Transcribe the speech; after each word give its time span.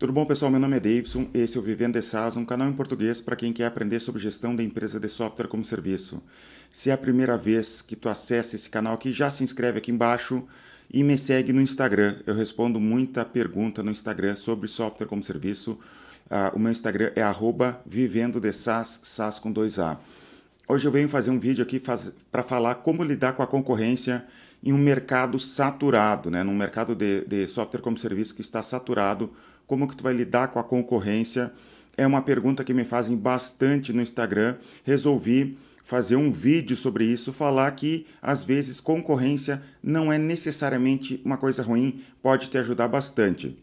Tudo 0.00 0.12
bom, 0.12 0.24
pessoal? 0.24 0.48
Meu 0.48 0.60
nome 0.60 0.76
é 0.76 0.78
Davidson, 0.80 1.28
esse 1.34 1.58
é 1.58 1.60
o 1.60 1.64
Vivendo 1.64 1.94
de 1.94 2.02
SaaS, 2.02 2.36
um 2.36 2.44
canal 2.44 2.68
em 2.68 2.72
português 2.72 3.20
para 3.20 3.34
quem 3.34 3.52
quer 3.52 3.66
aprender 3.66 3.98
sobre 3.98 4.22
gestão 4.22 4.54
da 4.54 4.62
empresa 4.62 5.00
de 5.00 5.08
software 5.08 5.48
como 5.48 5.64
serviço. 5.64 6.22
Se 6.70 6.90
é 6.90 6.92
a 6.92 6.96
primeira 6.96 7.36
vez 7.36 7.82
que 7.82 7.96
tu 7.96 8.08
acessa 8.08 8.54
esse 8.54 8.70
canal 8.70 8.94
aqui, 8.94 9.10
já 9.10 9.28
se 9.28 9.42
inscreve 9.42 9.78
aqui 9.78 9.90
embaixo 9.90 10.44
e 10.88 11.02
me 11.02 11.18
segue 11.18 11.52
no 11.52 11.60
Instagram. 11.60 12.14
Eu 12.24 12.36
respondo 12.36 12.78
muita 12.78 13.24
pergunta 13.24 13.82
no 13.82 13.90
Instagram 13.90 14.36
sobre 14.36 14.68
software 14.68 15.08
como 15.08 15.20
serviço. 15.20 15.72
Uh, 16.30 16.54
o 16.54 16.60
meu 16.60 16.70
Instagram 16.70 17.10
é 17.16 17.22
arroba 17.22 17.82
vivendo 17.84 18.38
de 18.38 18.52
SaaS, 18.52 19.00
SaaS 19.02 19.40
com 19.40 19.52
2A. 19.52 19.98
Hoje 20.68 20.86
eu 20.86 20.92
venho 20.92 21.08
fazer 21.08 21.32
um 21.32 21.40
vídeo 21.40 21.64
aqui 21.64 21.80
faz... 21.80 22.12
para 22.30 22.44
falar 22.44 22.76
como 22.76 23.02
lidar 23.02 23.32
com 23.32 23.42
a 23.42 23.48
concorrência 23.48 24.24
em 24.62 24.72
um 24.72 24.78
mercado 24.78 25.40
saturado, 25.40 26.30
né? 26.30 26.44
num 26.44 26.54
mercado 26.54 26.94
de, 26.94 27.24
de 27.24 27.48
software 27.48 27.80
como 27.80 27.98
serviço 27.98 28.32
que 28.32 28.42
está 28.42 28.62
saturado 28.62 29.32
como 29.68 29.86
que 29.86 29.94
tu 29.94 30.02
vai 30.02 30.14
lidar 30.14 30.48
com 30.48 30.58
a 30.58 30.64
concorrência? 30.64 31.52
É 31.96 32.06
uma 32.06 32.22
pergunta 32.22 32.64
que 32.64 32.72
me 32.72 32.84
fazem 32.84 33.16
bastante 33.16 33.92
no 33.92 34.00
Instagram. 34.00 34.56
Resolvi 34.82 35.58
fazer 35.84 36.16
um 36.16 36.32
vídeo 36.32 36.74
sobre 36.74 37.04
isso, 37.04 37.32
falar 37.32 37.70
que 37.72 38.06
às 38.20 38.42
vezes 38.42 38.80
concorrência 38.80 39.62
não 39.82 40.12
é 40.12 40.18
necessariamente 40.18 41.20
uma 41.24 41.36
coisa 41.36 41.62
ruim, 41.62 42.00
pode 42.22 42.48
te 42.48 42.58
ajudar 42.58 42.88
bastante. 42.88 43.56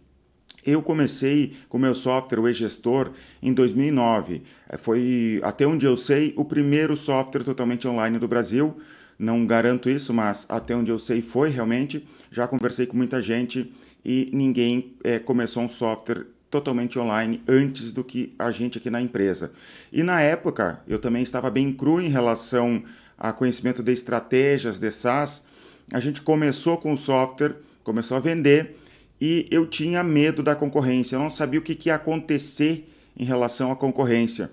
Eu 0.65 0.81
comecei 0.81 1.53
com 1.69 1.77
meu 1.77 1.93
software, 1.93 2.39
o 2.39 2.49
e-gestor, 2.49 3.11
em 3.41 3.53
2009. 3.53 4.41
É, 4.67 4.77
foi, 4.77 5.39
até 5.43 5.65
onde 5.67 5.85
eu 5.85 5.95
sei, 5.95 6.33
o 6.35 6.43
primeiro 6.43 6.97
software 6.97 7.43
totalmente 7.43 7.87
online 7.87 8.17
do 8.17 8.27
Brasil. 8.27 8.75
Não 9.17 9.45
garanto 9.45 9.89
isso, 9.89 10.13
mas 10.13 10.45
até 10.49 10.75
onde 10.75 10.91
eu 10.91 10.99
sei 10.99 11.21
foi 11.21 11.49
realmente. 11.49 12.05
Já 12.29 12.47
conversei 12.47 12.85
com 12.85 12.97
muita 12.97 13.21
gente 13.21 13.71
e 14.03 14.29
ninguém 14.33 14.93
é, 15.03 15.19
começou 15.19 15.63
um 15.63 15.69
software 15.69 16.25
totalmente 16.51 16.97
online 16.99 17.41
antes 17.47 17.91
do 17.91 18.03
que 18.03 18.33
a 18.37 18.51
gente 18.51 18.77
aqui 18.77 18.89
na 18.89 19.01
empresa. 19.01 19.51
E 19.91 20.03
na 20.03 20.21
época 20.21 20.81
eu 20.87 20.99
também 20.99 21.23
estava 21.23 21.49
bem 21.49 21.71
cru 21.71 21.99
em 21.99 22.09
relação 22.09 22.83
a 23.17 23.33
conhecimento 23.33 23.81
de 23.81 23.91
estratégias 23.91 24.79
de 24.79 24.91
SaaS. 24.91 25.43
A 25.91 25.99
gente 25.99 26.21
começou 26.21 26.77
com 26.77 26.93
o 26.93 26.97
software, 26.97 27.55
começou 27.83 28.17
a 28.17 28.19
vender 28.19 28.77
e 29.19 29.47
eu 29.49 29.65
tinha 29.65 30.03
medo 30.03 30.43
da 30.43 30.55
concorrência, 30.55 31.15
eu 31.15 31.19
não 31.19 31.29
sabia 31.29 31.59
o 31.59 31.63
que, 31.63 31.73
que 31.73 31.89
ia 31.89 31.95
acontecer 31.95 32.89
em 33.17 33.23
relação 33.23 33.71
à 33.71 33.75
concorrência. 33.75 34.51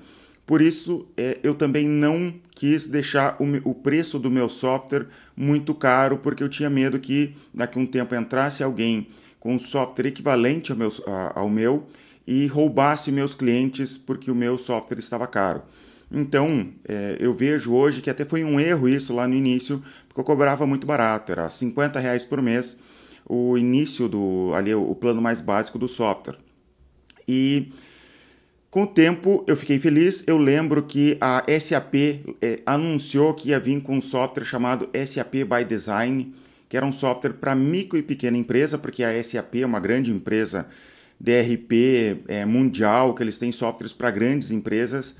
Por 0.52 0.60
isso, 0.60 1.06
é, 1.16 1.38
eu 1.42 1.54
também 1.54 1.88
não 1.88 2.30
quis 2.54 2.86
deixar 2.86 3.38
o, 3.64 3.74
preço 3.74 4.18
do 4.18 4.30
meu 4.30 4.50
software 4.50 5.06
muito 5.34 5.74
caro, 5.74 6.18
porque 6.18 6.42
eu 6.42 6.48
tinha 6.50 6.68
medo 6.68 7.00
que 7.00 7.34
daqui 7.54 7.78
a 7.78 7.80
um 7.80 7.86
tempo 7.86 8.14
entrasse 8.14 8.62
alguém 8.62 9.06
com 9.40 9.54
um 9.54 9.58
software 9.58 10.08
equivalente 10.08 10.70
ao 10.70 10.76
meu, 10.76 10.92
ao 11.34 11.48
meu 11.48 11.86
e 12.26 12.46
roubasse 12.48 13.10
meus 13.10 13.34
clientes 13.34 13.96
porque 13.96 14.30
o 14.30 14.34
meu 14.34 14.58
software 14.58 14.98
estava 14.98 15.26
caro. 15.26 15.62
Então, 16.10 16.68
é, 16.86 17.16
eu 17.18 17.32
vejo 17.34 17.72
hoje 17.72 18.02
que 18.02 18.10
até 18.10 18.26
foi 18.26 18.44
um 18.44 18.60
erro 18.60 18.86
isso 18.86 19.14
lá 19.14 19.26
no 19.26 19.32
início, 19.32 19.82
porque 20.06 20.20
eu 20.20 20.24
cobrava 20.24 20.66
muito 20.66 20.86
barato, 20.86 21.32
era 21.32 21.48
50 21.48 21.98
reais 21.98 22.26
por 22.26 22.42
mês 22.42 22.76
o 23.24 23.56
início 23.56 24.06
do 24.06 24.52
ali 24.54 24.74
o 24.74 24.94
plano 24.94 25.22
mais 25.22 25.40
básico 25.40 25.78
do 25.78 25.88
software. 25.88 26.36
E 27.26 27.72
com 28.72 28.84
o 28.84 28.86
tempo 28.86 29.44
eu 29.46 29.54
fiquei 29.54 29.78
feliz. 29.78 30.24
Eu 30.26 30.38
lembro 30.38 30.82
que 30.82 31.18
a 31.20 31.44
SAP 31.60 31.94
é, 32.40 32.60
anunciou 32.64 33.34
que 33.34 33.50
ia 33.50 33.60
vir 33.60 33.82
com 33.82 33.98
um 33.98 34.00
software 34.00 34.46
chamado 34.46 34.88
SAP 35.06 35.34
by 35.44 35.62
Design, 35.68 36.34
que 36.70 36.76
era 36.76 36.86
um 36.86 36.90
software 36.90 37.34
para 37.34 37.54
micro 37.54 37.98
e 37.98 38.02
pequena 38.02 38.38
empresa, 38.38 38.78
porque 38.78 39.04
a 39.04 39.22
SAP 39.22 39.56
é 39.56 39.66
uma 39.66 39.78
grande 39.78 40.10
empresa 40.10 40.66
DRP 41.20 42.22
é, 42.26 42.46
mundial, 42.46 43.14
que 43.14 43.22
eles 43.22 43.36
têm 43.36 43.52
softwares 43.52 43.92
para 43.92 44.10
grandes 44.10 44.50
empresas, 44.50 45.14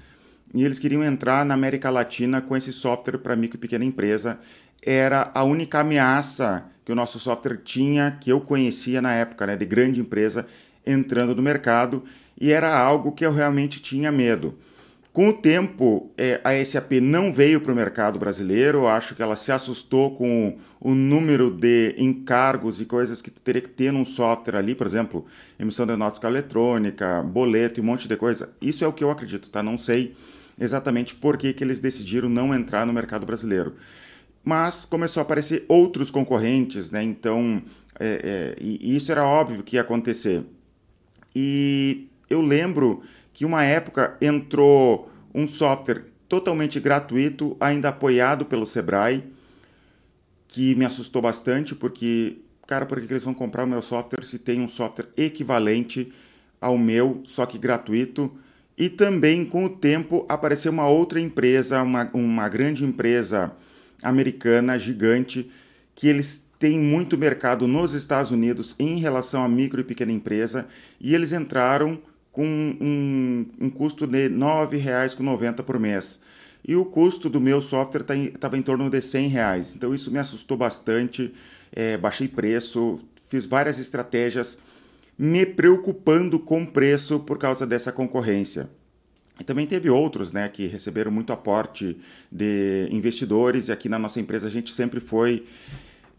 e 0.54 0.64
eles 0.64 0.78
queriam 0.78 1.04
entrar 1.04 1.44
na 1.44 1.52
América 1.52 1.90
Latina 1.90 2.40
com 2.40 2.56
esse 2.56 2.72
software 2.72 3.18
para 3.18 3.36
micro 3.36 3.58
e 3.58 3.60
pequena 3.60 3.84
empresa. 3.84 4.40
Era 4.80 5.30
a 5.34 5.44
única 5.44 5.80
ameaça 5.80 6.64
que 6.86 6.90
o 6.90 6.94
nosso 6.94 7.20
software 7.20 7.60
tinha, 7.62 8.16
que 8.18 8.32
eu 8.32 8.40
conhecia 8.40 9.02
na 9.02 9.12
época, 9.12 9.46
né, 9.46 9.56
de 9.56 9.66
grande 9.66 10.00
empresa 10.00 10.46
entrando 10.86 11.34
no 11.34 11.42
mercado, 11.42 12.02
e 12.40 12.52
era 12.52 12.76
algo 12.76 13.12
que 13.12 13.24
eu 13.24 13.32
realmente 13.32 13.80
tinha 13.80 14.10
medo. 14.10 14.58
Com 15.12 15.28
o 15.28 15.32
tempo, 15.34 16.10
é, 16.16 16.40
a 16.42 16.64
SAP 16.64 16.92
não 17.02 17.34
veio 17.34 17.60
para 17.60 17.70
o 17.70 17.76
mercado 17.76 18.18
brasileiro. 18.18 18.88
Acho 18.88 19.14
que 19.14 19.22
ela 19.22 19.36
se 19.36 19.52
assustou 19.52 20.16
com 20.16 20.56
o, 20.80 20.94
número 20.94 21.50
de 21.50 21.94
encargos 21.98 22.80
e 22.80 22.86
coisas 22.86 23.20
que 23.20 23.30
teria 23.30 23.60
que 23.60 23.68
ter 23.68 23.92
num 23.92 24.06
software 24.06 24.56
ali, 24.56 24.74
por 24.74 24.86
exemplo, 24.86 25.26
emissão 25.58 25.86
de 25.86 25.94
nota 25.96 26.26
eletrônica, 26.26 27.22
boleto 27.22 27.78
e 27.78 27.82
um 27.82 27.84
monte 27.84 28.08
de 28.08 28.16
coisa. 28.16 28.48
Isso 28.58 28.84
é 28.84 28.88
o 28.88 28.92
que 28.92 29.04
eu 29.04 29.10
acredito, 29.10 29.50
tá? 29.50 29.62
Não 29.62 29.76
sei 29.76 30.16
exatamente 30.58 31.14
por 31.14 31.36
que, 31.36 31.52
que 31.52 31.62
eles 31.62 31.78
decidiram 31.78 32.30
não 32.30 32.54
entrar 32.54 32.86
no 32.86 32.92
mercado 32.92 33.26
brasileiro. 33.26 33.74
Mas 34.42 34.86
começou 34.86 35.20
a 35.20 35.24
aparecer 35.24 35.66
outros 35.68 36.10
concorrentes, 36.10 36.90
né? 36.90 37.02
Então, 37.02 37.62
é, 38.00 38.54
é, 38.56 38.62
e 38.62 38.96
isso 38.96 39.12
era 39.12 39.26
óbvio 39.26 39.62
que 39.62 39.76
ia 39.76 39.82
acontecer. 39.82 40.42
E 41.36 42.08
eu 42.32 42.40
lembro 42.40 43.02
que 43.32 43.44
uma 43.44 43.62
época 43.62 44.16
entrou 44.20 45.10
um 45.34 45.46
software 45.46 46.04
totalmente 46.28 46.80
gratuito, 46.80 47.56
ainda 47.60 47.90
apoiado 47.90 48.46
pelo 48.46 48.66
Sebrae, 48.66 49.22
que 50.48 50.74
me 50.74 50.84
assustou 50.84 51.20
bastante, 51.20 51.74
porque, 51.74 52.38
cara, 52.66 52.86
por 52.86 53.00
que 53.00 53.12
eles 53.12 53.24
vão 53.24 53.34
comprar 53.34 53.64
o 53.64 53.66
meu 53.66 53.82
software 53.82 54.24
se 54.24 54.38
tem 54.38 54.60
um 54.60 54.68
software 54.68 55.08
equivalente 55.16 56.12
ao 56.60 56.78
meu, 56.78 57.22
só 57.24 57.44
que 57.44 57.58
gratuito? 57.58 58.32
E 58.76 58.88
também, 58.88 59.44
com 59.44 59.66
o 59.66 59.68
tempo, 59.68 60.24
apareceu 60.28 60.72
uma 60.72 60.88
outra 60.88 61.20
empresa, 61.20 61.82
uma, 61.82 62.10
uma 62.14 62.48
grande 62.48 62.84
empresa 62.84 63.52
americana, 64.02 64.78
gigante, 64.78 65.50
que 65.94 66.08
eles 66.08 66.44
têm 66.58 66.78
muito 66.78 67.18
mercado 67.18 67.66
nos 67.66 67.92
Estados 67.92 68.30
Unidos 68.30 68.74
em 68.78 68.98
relação 68.98 69.44
a 69.44 69.48
micro 69.48 69.80
e 69.80 69.84
pequena 69.84 70.12
empresa, 70.12 70.66
e 71.00 71.14
eles 71.14 71.32
entraram 71.32 72.00
com 72.32 72.44
um, 72.44 73.46
um 73.60 73.70
custo 73.70 74.06
de 74.06 74.28
R$ 74.28 74.34
9,90 74.34 75.62
por 75.62 75.78
mês. 75.78 76.18
E 76.66 76.74
o 76.74 76.84
custo 76.84 77.28
do 77.28 77.40
meu 77.40 77.60
software 77.60 78.00
estava 78.02 78.52
tá 78.52 78.58
em 78.58 78.62
torno 78.62 78.88
de 78.88 79.00
100 79.00 79.28
reais. 79.28 79.74
Então 79.76 79.94
isso 79.94 80.10
me 80.10 80.18
assustou 80.18 80.56
bastante. 80.56 81.32
É, 81.70 81.96
baixei 81.96 82.28
preço, 82.28 83.00
fiz 83.28 83.46
várias 83.46 83.78
estratégias 83.78 84.58
me 85.18 85.44
preocupando 85.44 86.38
com 86.38 86.64
preço 86.64 87.20
por 87.20 87.38
causa 87.38 87.66
dessa 87.66 87.92
concorrência. 87.92 88.68
E 89.40 89.44
também 89.44 89.66
teve 89.66 89.88
outros 89.90 90.32
né, 90.32 90.48
que 90.48 90.66
receberam 90.66 91.10
muito 91.10 91.32
aporte 91.32 91.96
de 92.30 92.88
investidores, 92.90 93.68
e 93.68 93.72
aqui 93.72 93.88
na 93.88 93.98
nossa 93.98 94.20
empresa 94.20 94.46
a 94.46 94.50
gente 94.50 94.72
sempre 94.72 95.00
foi 95.00 95.44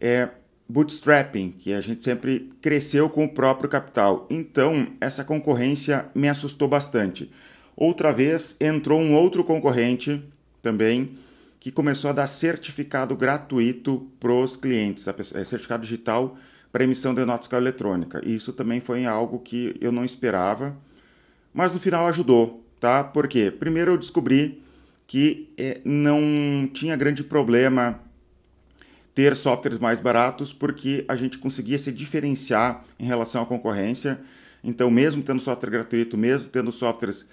é, 0.00 0.28
bootstrapping, 0.68 1.50
que 1.58 1.72
a 1.72 1.80
gente 1.80 2.02
sempre 2.02 2.48
cresceu 2.60 3.08
com 3.08 3.24
o 3.24 3.28
próprio 3.28 3.68
capital. 3.68 4.26
Então, 4.30 4.88
essa 5.00 5.22
concorrência 5.24 6.06
me 6.14 6.28
assustou 6.28 6.66
bastante. 6.66 7.30
Outra 7.76 8.12
vez 8.12 8.56
entrou 8.60 9.00
um 9.00 9.14
outro 9.14 9.44
concorrente 9.44 10.22
também 10.62 11.14
que 11.60 11.72
começou 11.72 12.10
a 12.10 12.12
dar 12.12 12.26
certificado 12.26 13.16
gratuito 13.16 14.06
para 14.20 14.32
os 14.32 14.56
clientes, 14.56 15.06
é, 15.08 15.44
certificado 15.44 15.82
digital 15.82 16.36
para 16.70 16.84
emissão 16.84 17.14
de 17.14 17.24
nota 17.24 17.56
eletrônica. 17.56 18.20
E 18.24 18.34
isso 18.34 18.52
também 18.52 18.80
foi 18.80 19.06
algo 19.06 19.38
que 19.38 19.74
eu 19.80 19.90
não 19.90 20.04
esperava, 20.04 20.76
mas 21.52 21.72
no 21.72 21.80
final 21.80 22.06
ajudou, 22.06 22.62
tá? 22.78 23.02
Porque 23.02 23.50
primeiro 23.50 23.92
eu 23.92 23.96
descobri 23.96 24.62
que 25.06 25.48
é, 25.56 25.80
não 25.84 26.68
tinha 26.72 26.96
grande 26.96 27.24
problema 27.24 28.00
ter 29.14 29.36
softwares 29.36 29.78
mais 29.78 30.00
baratos 30.00 30.52
porque 30.52 31.04
a 31.06 31.14
gente 31.14 31.38
conseguia 31.38 31.78
se 31.78 31.92
diferenciar 31.92 32.84
em 32.98 33.06
relação 33.06 33.42
à 33.42 33.46
concorrência. 33.46 34.20
Então, 34.62 34.90
mesmo 34.90 35.22
tendo 35.22 35.40
software 35.40 35.70
gratuito, 35.70 36.18
mesmo 36.18 36.48
tendo 36.50 36.72
softwares 36.72 37.26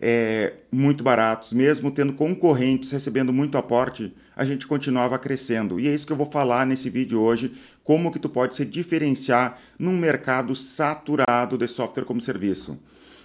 é, 0.00 0.54
muito 0.70 1.02
baratos, 1.04 1.52
mesmo 1.52 1.90
tendo 1.90 2.12
concorrentes 2.12 2.90
recebendo 2.90 3.32
muito 3.32 3.58
aporte, 3.58 4.14
a 4.36 4.44
gente 4.44 4.66
continuava 4.66 5.18
crescendo. 5.18 5.78
E 5.78 5.88
é 5.88 5.94
isso 5.94 6.06
que 6.06 6.12
eu 6.12 6.16
vou 6.16 6.30
falar 6.30 6.66
nesse 6.66 6.88
vídeo 6.88 7.20
hoje, 7.20 7.52
como 7.84 8.10
que 8.10 8.18
tu 8.18 8.28
pode 8.28 8.56
se 8.56 8.64
diferenciar 8.64 9.58
num 9.78 9.96
mercado 9.96 10.54
saturado 10.54 11.58
de 11.58 11.68
software 11.68 12.04
como 12.04 12.20
serviço. 12.20 12.78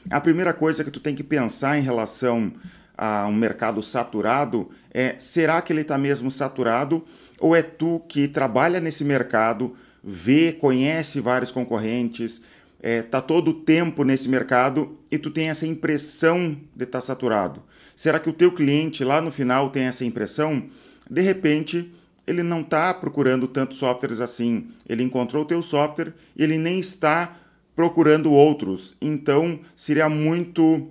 A 0.09 0.19
primeira 0.19 0.53
coisa 0.53 0.83
que 0.83 0.91
tu 0.91 0.99
tem 0.99 1.15
que 1.15 1.23
pensar 1.23 1.77
em 1.77 1.81
relação 1.81 2.51
a 2.97 3.25
um 3.27 3.33
mercado 3.33 3.81
saturado 3.81 4.69
é 4.91 5.15
será 5.17 5.61
que 5.61 5.73
ele 5.73 5.81
está 5.81 5.97
mesmo 5.97 6.29
saturado 6.29 7.03
ou 7.43 7.53
é 7.53 7.61
tu 7.61 8.01
que 8.07 8.25
trabalha 8.25 8.79
nesse 8.79 9.03
mercado, 9.03 9.75
vê, 10.01 10.53
conhece 10.53 11.19
vários 11.19 11.51
concorrentes, 11.51 12.41
é, 12.81 13.01
tá 13.01 13.19
todo 13.19 13.49
o 13.49 13.53
tempo 13.53 14.05
nesse 14.05 14.29
mercado 14.29 14.97
e 15.11 15.17
tu 15.17 15.29
tem 15.29 15.49
essa 15.49 15.67
impressão 15.67 16.57
de 16.73 16.85
estar 16.85 16.99
tá 16.99 17.05
saturado? 17.05 17.61
Será 17.97 18.17
que 18.17 18.29
o 18.29 18.33
teu 18.33 18.49
cliente 18.49 19.03
lá 19.03 19.19
no 19.21 19.29
final 19.29 19.69
tem 19.71 19.83
essa 19.83 20.05
impressão? 20.05 20.63
De 21.11 21.19
repente, 21.19 21.91
ele 22.25 22.43
não 22.43 22.61
está 22.61 22.93
procurando 22.93 23.45
tantos 23.45 23.77
softwares 23.77 24.21
assim. 24.21 24.69
Ele 24.87 25.03
encontrou 25.03 25.43
o 25.43 25.45
teu 25.45 25.61
software 25.61 26.13
e 26.37 26.43
ele 26.43 26.57
nem 26.57 26.79
está 26.79 27.35
procurando 27.75 28.31
outros. 28.31 28.95
Então 29.01 29.59
seria 29.75 30.07
muito 30.07 30.87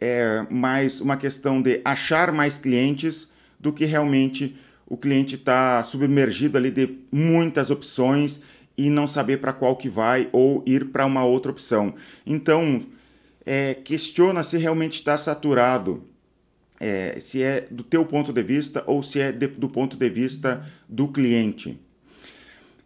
é, 0.00 0.44
mais 0.50 1.00
uma 1.00 1.16
questão 1.16 1.62
de 1.62 1.80
achar 1.84 2.32
mais 2.32 2.58
clientes 2.58 3.28
do 3.60 3.72
que 3.72 3.84
realmente 3.84 4.56
o 4.90 4.96
cliente 4.96 5.36
está 5.36 5.82
submergido 5.84 6.58
ali 6.58 6.68
de 6.68 6.98
muitas 7.12 7.70
opções 7.70 8.40
e 8.76 8.90
não 8.90 9.06
saber 9.06 9.40
para 9.40 9.52
qual 9.52 9.76
que 9.76 9.88
vai 9.88 10.28
ou 10.32 10.64
ir 10.66 10.86
para 10.86 11.06
uma 11.06 11.24
outra 11.24 11.52
opção. 11.52 11.94
Então, 12.26 12.84
é, 13.46 13.74
questiona 13.74 14.42
se 14.42 14.58
realmente 14.58 14.94
está 14.94 15.16
saturado, 15.16 16.02
é, 16.80 17.20
se 17.20 17.40
é 17.40 17.68
do 17.70 17.84
teu 17.84 18.04
ponto 18.04 18.32
de 18.32 18.42
vista 18.42 18.82
ou 18.84 19.00
se 19.00 19.20
é 19.20 19.30
de, 19.30 19.46
do 19.46 19.68
ponto 19.68 19.96
de 19.96 20.08
vista 20.08 20.66
do 20.88 21.06
cliente. 21.06 21.78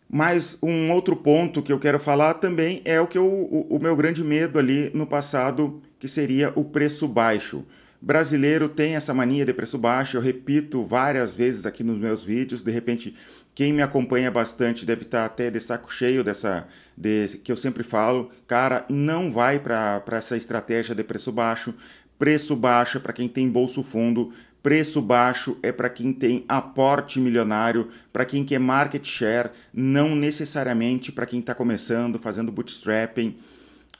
Mas 0.06 0.58
um 0.62 0.92
outro 0.92 1.16
ponto 1.16 1.62
que 1.62 1.72
eu 1.72 1.78
quero 1.78 1.98
falar 1.98 2.34
também 2.34 2.82
é 2.84 3.00
o 3.00 3.06
que 3.06 3.16
eu, 3.16 3.26
o, 3.26 3.76
o 3.76 3.80
meu 3.80 3.96
grande 3.96 4.22
medo 4.22 4.58
ali 4.58 4.90
no 4.92 5.06
passado, 5.06 5.80
que 5.98 6.06
seria 6.06 6.52
o 6.54 6.66
preço 6.66 7.08
baixo. 7.08 7.64
Brasileiro 8.04 8.68
tem 8.68 8.96
essa 8.96 9.14
mania 9.14 9.46
de 9.46 9.54
preço 9.54 9.78
baixo, 9.78 10.18
eu 10.18 10.20
repito 10.20 10.84
várias 10.84 11.32
vezes 11.32 11.64
aqui 11.64 11.82
nos 11.82 11.98
meus 11.98 12.22
vídeos, 12.22 12.62
de 12.62 12.70
repente 12.70 13.14
quem 13.54 13.72
me 13.72 13.80
acompanha 13.80 14.30
bastante 14.30 14.84
deve 14.84 15.04
estar 15.04 15.24
até 15.24 15.50
de 15.50 15.58
saco 15.58 15.90
cheio 15.90 16.22
dessa 16.22 16.68
de, 16.94 17.40
que 17.42 17.50
eu 17.50 17.56
sempre 17.56 17.82
falo, 17.82 18.30
cara, 18.46 18.84
não 18.90 19.32
vai 19.32 19.58
para 19.58 20.02
essa 20.12 20.36
estratégia 20.36 20.94
de 20.94 21.02
preço 21.02 21.32
baixo. 21.32 21.72
Preço 22.18 22.54
baixo 22.54 22.98
é 22.98 23.00
para 23.00 23.14
quem 23.14 23.26
tem 23.26 23.48
bolso 23.48 23.82
fundo, 23.82 24.32
Preço 24.62 25.00
baixo 25.02 25.58
é 25.62 25.70
para 25.70 25.90
quem 25.90 26.10
tem 26.10 26.44
aporte 26.48 27.20
milionário, 27.20 27.88
para 28.10 28.24
quem 28.24 28.44
quer 28.44 28.58
market 28.58 29.06
share, 29.06 29.50
não 29.72 30.16
necessariamente 30.16 31.12
para 31.12 31.26
quem 31.26 31.40
está 31.40 31.54
começando, 31.54 32.18
fazendo 32.18 32.50
bootstrapping. 32.50 33.36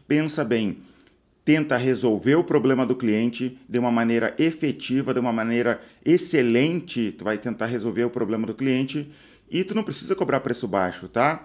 Pensa 0.08 0.42
bem, 0.42 0.78
tenta 1.44 1.76
resolver 1.76 2.37
o 2.37 2.44
problema 2.44 2.87
do 2.87 2.96
cliente 2.96 3.58
de 3.69 3.79
uma 3.79 3.91
maneira 3.91 4.35
efetiva, 4.38 5.12
de 5.12 5.20
uma 5.20 5.32
maneira 5.32 5.81
excelente. 6.05 7.12
Tu 7.12 7.25
vai 7.25 7.37
tentar 7.37 7.67
resolver 7.67 8.05
o 8.05 8.11
problema 8.11 8.46
do 8.46 8.55
cliente 8.55 9.11
e 9.50 9.62
tu 9.62 9.75
não 9.75 9.82
precisa 9.82 10.17
cobrar 10.17 10.41
preço 10.41 10.67
baixo, 10.67 11.08
tá? 11.08 11.44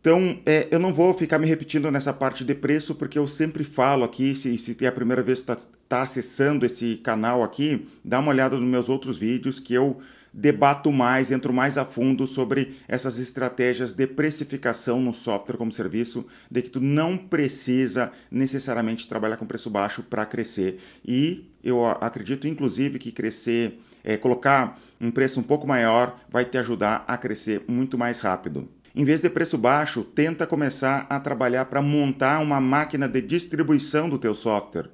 Então, 0.00 0.40
é, 0.44 0.66
eu 0.70 0.80
não 0.80 0.92
vou 0.92 1.14
ficar 1.14 1.38
me 1.38 1.46
repetindo 1.46 1.88
nessa 1.88 2.12
parte 2.12 2.44
de 2.44 2.56
preço, 2.56 2.92
porque 2.96 3.16
eu 3.16 3.26
sempre 3.26 3.62
falo 3.62 4.02
aqui, 4.02 4.34
se, 4.34 4.58
se 4.58 4.76
é 4.84 4.88
a 4.88 4.92
primeira 4.92 5.22
vez 5.22 5.44
que 5.44 5.52
está 5.52 5.64
tá 5.88 6.02
acessando 6.02 6.66
esse 6.66 6.96
canal 6.96 7.40
aqui, 7.44 7.86
dá 8.04 8.18
uma 8.18 8.30
olhada 8.30 8.56
nos 8.56 8.68
meus 8.68 8.88
outros 8.88 9.16
vídeos 9.16 9.60
que 9.60 9.72
eu 9.72 10.00
debato 10.32 10.90
mais, 10.90 11.30
entro 11.30 11.52
mais 11.52 11.76
a 11.76 11.84
fundo 11.84 12.26
sobre 12.26 12.76
essas 12.88 13.18
estratégias 13.18 13.92
de 13.92 14.06
precificação 14.06 15.00
no 15.00 15.12
software 15.12 15.56
como 15.56 15.70
serviço, 15.70 16.26
de 16.50 16.62
que 16.62 16.70
tu 16.70 16.80
não 16.80 17.16
precisa 17.16 18.10
necessariamente 18.30 19.08
trabalhar 19.08 19.36
com 19.36 19.46
preço 19.46 19.68
baixo 19.68 20.02
para 20.02 20.24
crescer. 20.24 20.78
E 21.04 21.50
eu 21.62 21.84
acredito, 21.84 22.48
inclusive, 22.48 22.98
que 22.98 23.12
crescer, 23.12 23.78
é, 24.02 24.16
colocar 24.16 24.80
um 25.00 25.10
preço 25.10 25.40
um 25.40 25.42
pouco 25.42 25.66
maior 25.66 26.18
vai 26.30 26.44
te 26.44 26.56
ajudar 26.56 27.04
a 27.06 27.16
crescer 27.18 27.62
muito 27.68 27.98
mais 27.98 28.20
rápido. 28.20 28.68
Em 28.94 29.04
vez 29.04 29.20
de 29.20 29.30
preço 29.30 29.56
baixo, 29.56 30.04
tenta 30.04 30.46
começar 30.46 31.06
a 31.08 31.18
trabalhar 31.18 31.64
para 31.64 31.80
montar 31.80 32.40
uma 32.40 32.60
máquina 32.60 33.08
de 33.08 33.22
distribuição 33.22 34.08
do 34.08 34.18
teu 34.18 34.34
software. 34.34 34.90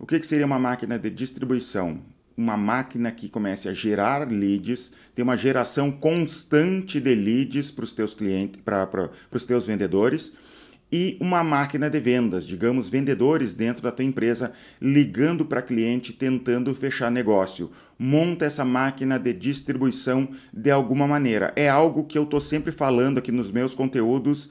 O 0.00 0.06
que, 0.06 0.18
que 0.18 0.26
seria 0.26 0.46
uma 0.46 0.58
máquina 0.58 0.98
de 0.98 1.10
distribuição? 1.10 2.00
Uma 2.40 2.56
máquina 2.56 3.12
que 3.12 3.28
comece 3.28 3.68
a 3.68 3.72
gerar 3.74 4.26
leads, 4.26 4.90
tem 5.14 5.22
uma 5.22 5.36
geração 5.36 5.92
constante 5.92 6.98
de 6.98 7.14
leads 7.14 7.70
para 7.70 7.84
os 7.84 7.92
teus 7.92 8.14
clientes, 8.14 8.58
para 8.64 9.10
os 9.30 9.44
teus 9.44 9.66
vendedores 9.66 10.32
e 10.90 11.18
uma 11.20 11.44
máquina 11.44 11.90
de 11.90 12.00
vendas, 12.00 12.46
digamos, 12.46 12.88
vendedores 12.88 13.52
dentro 13.52 13.82
da 13.82 13.92
tua 13.92 14.06
empresa 14.06 14.52
ligando 14.80 15.44
para 15.44 15.60
cliente 15.60 16.14
tentando 16.14 16.74
fechar 16.74 17.10
negócio. 17.10 17.70
Monta 17.98 18.46
essa 18.46 18.64
máquina 18.64 19.18
de 19.18 19.34
distribuição 19.34 20.26
de 20.50 20.70
alguma 20.70 21.06
maneira. 21.06 21.52
É 21.54 21.68
algo 21.68 22.04
que 22.04 22.16
eu 22.16 22.22
estou 22.22 22.40
sempre 22.40 22.72
falando 22.72 23.18
aqui 23.18 23.30
nos 23.30 23.50
meus 23.50 23.74
conteúdos. 23.74 24.48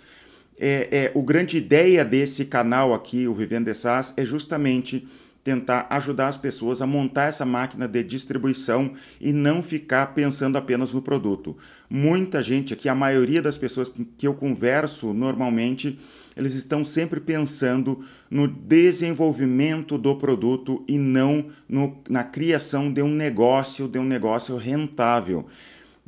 É, 0.60 0.90
é, 0.92 1.12
o 1.16 1.24
grande 1.24 1.58
ideia 1.58 2.06
desse 2.06 2.46
canal 2.46 2.94
aqui, 2.94 3.28
o 3.28 3.34
Vivendo 3.34 3.66
de 3.66 3.74
SaaS, 3.74 4.14
é 4.16 4.24
justamente 4.24 5.08
tentar 5.44 5.88
ajudar 5.90 6.28
as 6.28 6.38
pessoas 6.38 6.82
a 6.82 6.88
montar 6.88 7.26
essa 7.26 7.46
máquina 7.46 7.88
de 7.88 8.04
distribuição 8.04 8.94
e 9.20 9.32
não 9.32 9.64
ficar 9.64 10.08
pensando 10.14 10.58
apenas 10.58 10.94
no 10.94 11.02
produto. 11.02 11.58
Muita 11.90 12.44
gente 12.44 12.74
aqui, 12.74 12.90
a 12.90 12.96
maioria 12.96 13.42
das 13.42 13.58
pessoas 13.58 13.92
que 14.18 14.28
eu 14.28 14.34
converso 14.34 15.14
normalmente, 15.14 15.98
eles 16.36 16.56
estão 16.56 16.84
sempre 16.84 17.20
pensando 17.20 18.02
no 18.30 18.48
desenvolvimento 18.48 19.98
do 19.98 20.16
produto 20.16 20.84
e 20.88 20.98
não 20.98 21.48
no, 21.68 21.98
na 22.10 22.24
criação 22.24 22.92
de 22.92 23.02
um 23.02 23.14
negócio, 23.14 23.88
de 23.88 23.98
um 23.98 24.06
negócio 24.06 24.58
rentável. 24.58 25.46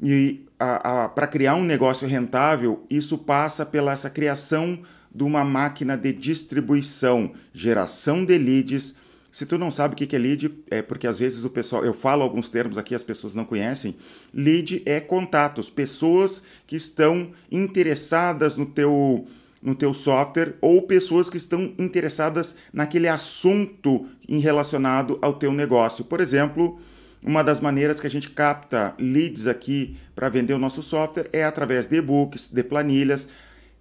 E 0.03 0.45
para 1.15 1.27
criar 1.27 1.55
um 1.55 1.63
negócio 1.63 2.07
rentável, 2.07 2.85
isso 2.89 3.17
passa 3.17 3.65
pela 3.65 3.93
essa 3.93 4.09
criação 4.09 4.79
de 5.13 5.23
uma 5.23 5.43
máquina 5.43 5.97
de 5.97 6.13
distribuição, 6.13 7.31
geração 7.53 8.23
de 8.23 8.37
leads, 8.37 8.93
se 9.31 9.45
tu 9.45 9.57
não 9.57 9.71
sabe 9.71 9.93
o 9.93 9.97
que 9.97 10.15
é 10.15 10.19
lead, 10.19 10.51
é 10.69 10.81
porque 10.81 11.07
às 11.07 11.17
vezes 11.17 11.45
o 11.45 11.49
pessoal, 11.49 11.85
eu 11.85 11.93
falo 11.93 12.21
alguns 12.21 12.49
termos 12.49 12.77
aqui, 12.77 12.93
as 12.93 13.03
pessoas 13.03 13.33
não 13.33 13.45
conhecem. 13.45 13.95
Lead 14.33 14.81
é 14.85 14.99
contatos, 14.99 15.69
pessoas 15.69 16.43
que 16.67 16.75
estão 16.75 17.31
interessadas 17.49 18.57
no 18.57 18.65
teu 18.65 19.25
no 19.61 19.75
teu 19.75 19.93
software 19.93 20.55
ou 20.59 20.81
pessoas 20.81 21.29
que 21.29 21.37
estão 21.37 21.71
interessadas 21.77 22.55
naquele 22.73 23.07
assunto 23.07 24.07
em 24.27 24.39
relacionado 24.39 25.19
ao 25.21 25.35
teu 25.35 25.53
negócio. 25.53 26.03
Por 26.03 26.19
exemplo, 26.19 26.79
uma 27.23 27.43
das 27.43 27.59
maneiras 27.59 27.99
que 27.99 28.07
a 28.07 28.09
gente 28.09 28.31
capta 28.31 28.95
leads 28.97 29.45
aqui 29.45 29.95
para 30.15 30.29
vender 30.29 30.55
o 30.55 30.59
nosso 30.59 30.81
software 30.81 31.29
é 31.31 31.43
através 31.43 31.85
de 31.85 31.97
e-books, 31.97 32.49
de 32.49 32.63
planilhas 32.63 33.27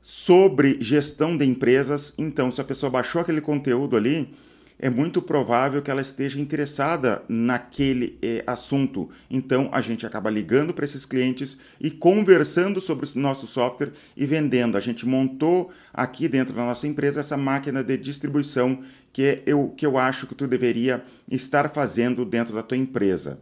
sobre 0.02 0.76
gestão 0.82 1.34
de 1.34 1.46
empresas. 1.46 2.12
Então, 2.18 2.50
se 2.50 2.60
a 2.60 2.64
pessoa 2.64 2.90
baixou 2.90 3.22
aquele 3.22 3.40
conteúdo 3.40 3.96
ali, 3.96 4.34
é 4.82 4.88
muito 4.88 5.20
provável 5.20 5.82
que 5.82 5.90
ela 5.90 6.00
esteja 6.00 6.40
interessada 6.40 7.22
naquele 7.28 8.18
é, 8.22 8.42
assunto. 8.46 9.10
Então 9.30 9.68
a 9.72 9.82
gente 9.82 10.06
acaba 10.06 10.30
ligando 10.30 10.72
para 10.72 10.86
esses 10.86 11.04
clientes 11.04 11.58
e 11.78 11.90
conversando 11.90 12.80
sobre 12.80 13.06
o 13.06 13.18
nosso 13.18 13.46
software 13.46 13.92
e 14.16 14.24
vendendo. 14.24 14.78
A 14.78 14.80
gente 14.80 15.06
montou 15.06 15.70
aqui 15.92 16.26
dentro 16.28 16.54
da 16.54 16.64
nossa 16.64 16.86
empresa 16.86 17.20
essa 17.20 17.36
máquina 17.36 17.84
de 17.84 17.98
distribuição 17.98 18.80
que 19.12 19.42
eu, 19.44 19.68
que 19.76 19.84
eu 19.84 19.98
acho 19.98 20.26
que 20.26 20.34
tu 20.34 20.46
deveria 20.46 21.04
estar 21.30 21.68
fazendo 21.68 22.24
dentro 22.24 22.54
da 22.54 22.62
tua 22.62 22.78
empresa. 22.78 23.38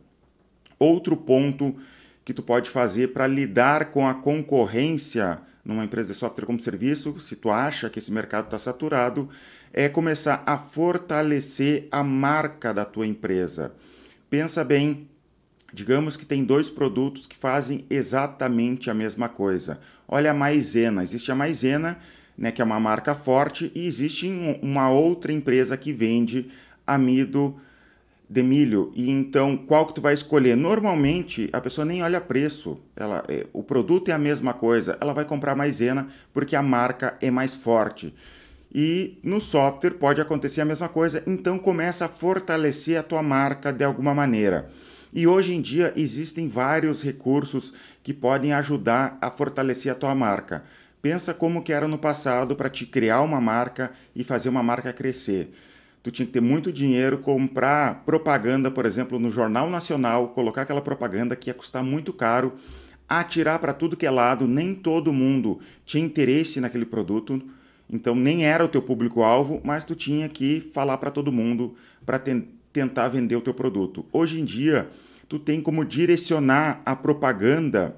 Outro 0.77 1.17
ponto 1.17 1.77
que 2.25 2.35
tu 2.35 2.43
pode 2.43 2.69
fazer 2.69 3.13
para 3.13 3.29
lidar 3.29 3.93
com 3.93 4.09
a 4.09 4.15
concorrência 4.15 5.41
numa 5.69 5.85
empresa 5.85 6.15
de 6.15 6.19
software 6.19 6.47
como 6.47 6.59
serviço, 6.59 7.19
se 7.19 7.37
tu 7.37 7.51
acha 7.51 7.91
que 7.91 7.99
esse 7.99 8.11
mercado 8.11 8.47
está 8.47 8.59
saturado, 8.59 9.29
é 9.71 9.87
começar 9.87 10.43
a 10.47 10.57
fortalecer 10.57 11.87
a 11.93 12.03
marca 12.03 12.73
da 12.73 12.87
tua 12.87 13.07
empresa. 13.07 13.75
Pensa 14.31 14.65
bem, 14.65 15.07
digamos 15.71 16.17
que 16.17 16.25
tem 16.25 16.43
dois 16.43 16.71
produtos 16.71 17.27
que 17.27 17.37
fazem 17.37 17.85
exatamente 17.91 18.89
a 18.89 18.95
mesma 18.95 19.29
coisa. 19.29 19.79
Olha 20.09 20.31
a 20.31 20.35
Maisena, 20.35 21.03
existe 21.03 21.31
a 21.31 21.35
Maisena, 21.35 21.99
né, 22.37 22.51
que 22.51 22.63
é 22.63 22.65
uma 22.65 22.81
marca 22.81 23.15
forte, 23.15 23.71
e 23.75 23.87
existe 23.87 24.27
uma 24.63 24.91
outra 24.91 25.35
empresa 25.35 25.77
que 25.77 25.93
vende 25.93 26.49
amido 26.87 27.61
de 28.29 28.43
milho. 28.43 28.93
E 28.95 29.11
então, 29.11 29.57
qual 29.57 29.87
que 29.87 29.95
tu 29.95 30.01
vai 30.01 30.13
escolher? 30.13 30.57
Normalmente, 30.57 31.49
a 31.53 31.61
pessoa 31.61 31.85
nem 31.85 32.03
olha 32.03 32.21
preço. 32.21 32.79
Ela, 32.95 33.25
é, 33.29 33.47
o 33.53 33.63
produto 33.63 34.11
é 34.11 34.13
a 34.13 34.19
mesma 34.19 34.53
coisa. 34.53 34.99
Ela 35.01 35.13
vai 35.13 35.25
comprar 35.25 35.55
maisena 35.55 36.09
porque 36.33 36.55
a 36.55 36.63
marca 36.63 37.17
é 37.21 37.31
mais 37.31 37.55
forte. 37.55 38.15
E 38.73 39.19
no 39.23 39.41
software 39.41 39.93
pode 39.93 40.21
acontecer 40.21 40.61
a 40.61 40.65
mesma 40.65 40.89
coisa, 40.91 41.23
então 41.27 41.59
começa 41.59 42.05
a 42.05 42.09
fortalecer 42.09 42.99
a 42.99 43.03
tua 43.03 43.23
marca 43.23 43.73
de 43.73 43.83
alguma 43.83 44.15
maneira. 44.15 44.69
E 45.11 45.27
hoje 45.27 45.55
em 45.55 45.61
dia 45.63 45.93
existem 45.97 46.49
vários 46.49 47.03
recursos 47.03 47.73
que 48.03 48.13
podem 48.13 48.53
ajudar 48.53 49.17
a 49.23 49.31
fortalecer 49.31 49.91
a 49.91 49.95
tua 49.95 50.15
marca. 50.15 50.65
Pensa 51.01 51.33
como 51.33 51.63
que 51.63 51.73
era 51.73 51.89
no 51.89 51.97
passado 51.97 52.55
para 52.55 52.69
te 52.69 52.85
criar 52.85 53.23
uma 53.23 53.41
marca 53.41 53.91
e 54.15 54.23
fazer 54.23 54.51
uma 54.51 54.63
marca 54.63 54.93
crescer. 54.93 55.51
Tu 56.03 56.11
tinha 56.11 56.27
que 56.27 56.33
ter 56.33 56.41
muito 56.41 56.73
dinheiro, 56.73 57.19
comprar 57.19 58.05
propaganda, 58.05 58.71
por 58.71 58.87
exemplo, 58.87 59.19
no 59.19 59.31
Jornal 59.31 59.69
Nacional, 59.69 60.29
colocar 60.29 60.63
aquela 60.63 60.81
propaganda 60.81 61.35
que 61.37 61.51
ia 61.51 61.55
custar 61.55 61.83
muito 61.83 62.13
caro, 62.13 62.55
atirar 63.09 63.59
para 63.59 63.73
tudo 63.73 63.97
que 63.97 64.07
é 64.07 64.11
lado, 64.11 64.47
nem 64.47 64.75
todo 64.75 65.13
mundo 65.13 65.59
tinha 65.85 66.05
interesse 66.05 66.61
naquele 66.61 66.85
produto 66.85 67.43
então 67.91 68.15
nem 68.15 68.45
era 68.45 68.65
o 68.65 68.69
teu 68.69 68.83
público-alvo, 68.83 69.61
mas 69.65 69.85
tu 69.85 69.95
tinha 69.95 70.29
que 70.29 70.61
falar 70.61 70.99
para 70.99 71.11
todo 71.11 71.33
mundo 71.33 71.75
para 72.05 72.19
te 72.19 72.45
tentar 72.73 73.09
vender 73.09 73.37
o 73.37 73.41
teu 73.41 73.55
produto. 73.55 74.05
Hoje 74.13 74.41
em 74.41 74.45
dia, 74.45 74.89
tu 75.29 75.39
tem 75.39 75.61
como 75.61 75.85
direcionar 75.85 76.83
a 76.85 76.95
propaganda 76.95 77.97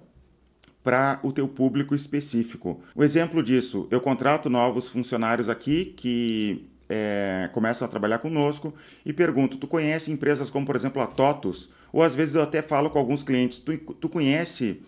para 0.83 1.19
o 1.23 1.33
teu 1.33 1.47
público 1.47 1.95
específico. 1.95 2.81
O 2.95 3.03
exemplo 3.03 3.43
disso, 3.43 3.87
eu 3.91 4.01
contrato 4.01 4.49
novos 4.49 4.89
funcionários 4.89 5.49
aqui 5.49 5.85
que 5.85 6.70
é, 6.91 7.49
começam 7.53 7.87
a 7.87 7.89
trabalhar 7.89 8.19
conosco 8.19 8.75
e 9.07 9.13
pergunto: 9.13 9.57
tu 9.57 9.69
conhece 9.69 10.11
empresas 10.11 10.51
como, 10.51 10.67
por 10.67 10.75
exemplo, 10.75 11.01
a 11.01 11.07
TOTUS? 11.07 11.71
Ou 11.93 12.03
às 12.03 12.17
vezes 12.17 12.35
eu 12.35 12.43
até 12.43 12.61
falo 12.61 12.91
com 12.91 12.99
alguns 12.99 13.23
clientes: 13.23 13.61
tu, 13.61 13.79
tu 13.79 14.09
conhece 14.09 14.83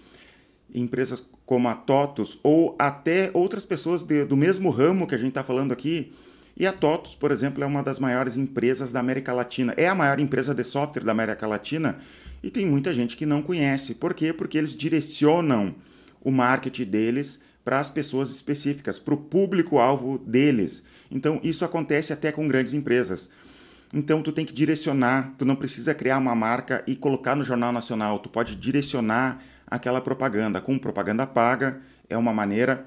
empresas 0.74 1.24
como 1.46 1.68
a 1.68 1.74
TOTUS 1.74 2.40
ou 2.42 2.74
até 2.78 3.30
outras 3.32 3.64
pessoas 3.64 4.02
de, 4.02 4.24
do 4.24 4.36
mesmo 4.36 4.68
ramo 4.70 5.06
que 5.06 5.14
a 5.14 5.18
gente 5.18 5.28
está 5.28 5.44
falando 5.44 5.70
aqui? 5.70 6.12
E 6.56 6.66
a 6.66 6.72
TOTUS, 6.72 7.14
por 7.14 7.30
exemplo, 7.30 7.62
é 7.62 7.66
uma 7.66 7.82
das 7.82 7.98
maiores 7.98 8.36
empresas 8.36 8.92
da 8.92 9.00
América 9.00 9.32
Latina. 9.32 9.72
É 9.76 9.86
a 9.86 9.94
maior 9.94 10.18
empresa 10.18 10.52
de 10.52 10.64
software 10.64 11.04
da 11.04 11.12
América 11.12 11.46
Latina 11.46 11.98
e 12.42 12.50
tem 12.50 12.66
muita 12.66 12.92
gente 12.92 13.16
que 13.16 13.24
não 13.24 13.42
conhece. 13.42 13.94
Por 13.94 14.12
quê? 14.12 14.32
Porque 14.32 14.58
eles 14.58 14.74
direcionam 14.74 15.74
o 16.20 16.30
marketing 16.30 16.84
deles 16.84 17.40
para 17.64 17.78
as 17.78 17.88
pessoas 17.88 18.30
específicas, 18.30 18.98
para 18.98 19.14
o 19.14 19.16
público-alvo 19.16 20.18
deles. 20.18 20.82
Então, 21.10 21.40
isso 21.42 21.64
acontece 21.64 22.12
até 22.12 22.32
com 22.32 22.48
grandes 22.48 22.74
empresas. 22.74 23.30
Então, 23.94 24.22
tu 24.22 24.32
tem 24.32 24.44
que 24.44 24.52
direcionar, 24.52 25.34
tu 25.38 25.44
não 25.44 25.54
precisa 25.54 25.94
criar 25.94 26.18
uma 26.18 26.34
marca 26.34 26.82
e 26.86 26.96
colocar 26.96 27.36
no 27.36 27.44
Jornal 27.44 27.72
Nacional, 27.72 28.18
tu 28.18 28.28
pode 28.28 28.56
direcionar 28.56 29.42
aquela 29.66 30.00
propaganda. 30.00 30.60
Com 30.60 30.78
propaganda 30.78 31.26
paga, 31.26 31.80
é 32.08 32.16
uma 32.16 32.32
maneira, 32.32 32.86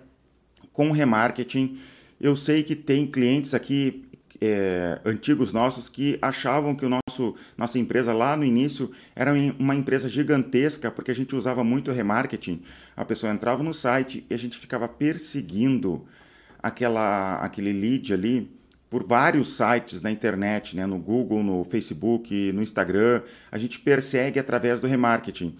com 0.74 0.91
remarketing. 0.91 1.79
Eu 2.20 2.36
sei 2.36 2.63
que 2.63 2.75
tem 2.75 3.05
clientes 3.05 3.53
aqui 3.53 4.04
é, 4.42 5.00
antigos 5.06 5.51
nossos 5.54 5.89
que 5.89 6.18
achavam 6.22 6.75
que 6.75 6.86
o 6.86 6.89
nosso 6.89 7.36
nossa 7.58 7.80
empresa 7.80 8.13
lá 8.13 8.36
no 8.36 8.44
início 8.44 8.92
era 9.15 9.32
uma 9.58 9.75
empresa 9.75 10.10
gigantesca 10.10 10.92
porque 10.92 11.12
a 11.12 11.15
gente 11.15 11.36
usava 11.36 11.63
muito 11.63 11.92
remarketing. 11.92 12.62
A 12.96 13.06
pessoa 13.06 13.32
entrava 13.32 13.63
no 13.63 13.74
site 13.74 14.25
e 14.30 14.34
a 14.34 14.38
gente 14.38 14.58
ficava 14.58 14.88
perseguindo 14.88 16.06
aquela 16.62 17.36
aquele 17.38 17.74
lead 17.74 18.13
ali 18.13 18.51
por 18.89 19.04
vários 19.04 19.58
sites 19.58 20.01
na 20.01 20.12
internet, 20.12 20.75
né, 20.75 20.86
no 20.86 20.98
Google, 20.98 21.44
no 21.44 21.63
Facebook, 21.65 22.51
no 22.51 22.62
Instagram. 22.62 23.22
A 23.51 23.58
gente 23.58 23.80
persegue 23.80 24.39
através 24.39 24.80
do 24.80 24.88
remarketing. 24.88 25.56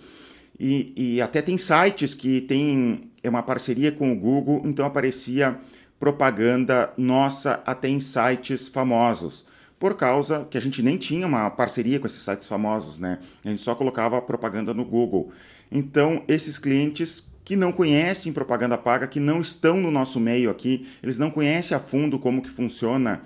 E, 0.60 0.94
e 0.96 1.22
até 1.22 1.41
tem 1.41 1.58
sites 1.58 2.13
que 2.13 2.41
tem 2.41 3.12
é 3.22 3.29
uma 3.29 3.44
parceria 3.44 3.91
com 3.91 4.12
o 4.12 4.15
Google, 4.15 4.62
então 4.63 4.86
aparecia 4.86 5.58
propaganda 6.05 6.93
nossa 6.95 7.63
até 7.65 7.88
em 7.88 8.00
sites 8.00 8.67
famosos. 8.67 9.43
Por 9.79 9.95
causa 9.95 10.45
que 10.47 10.55
a 10.55 10.62
gente 10.62 10.83
nem 10.83 10.97
tinha 10.97 11.25
uma 11.25 11.50
parceria 11.50 12.00
com 12.00 12.05
esses 12.05 12.21
sites 12.21 12.47
famosos, 12.47 13.00
né? 13.00 13.17
A 13.43 13.50
gente 13.50 13.63
só 13.63 13.74
colocava 13.74 14.21
propaganda 14.21 14.71
no 14.71 14.85
Google. 14.85 15.31
Então, 15.71 16.24
esses 16.27 16.59
clientes 16.59 17.24
que 17.43 17.55
não 17.55 17.71
conhecem 17.71 18.31
propaganda 18.31 18.77
paga, 18.77 19.07
que 19.07 19.19
não 19.19 19.41
estão 19.41 19.77
no 19.77 19.89
nosso 19.89 20.19
meio 20.19 20.51
aqui, 20.51 20.88
eles 21.01 21.17
não 21.17 21.31
conhecem 21.31 21.75
a 21.75 21.79
fundo 21.79 22.19
como 22.19 22.39
que 22.39 22.51
funciona 22.51 23.24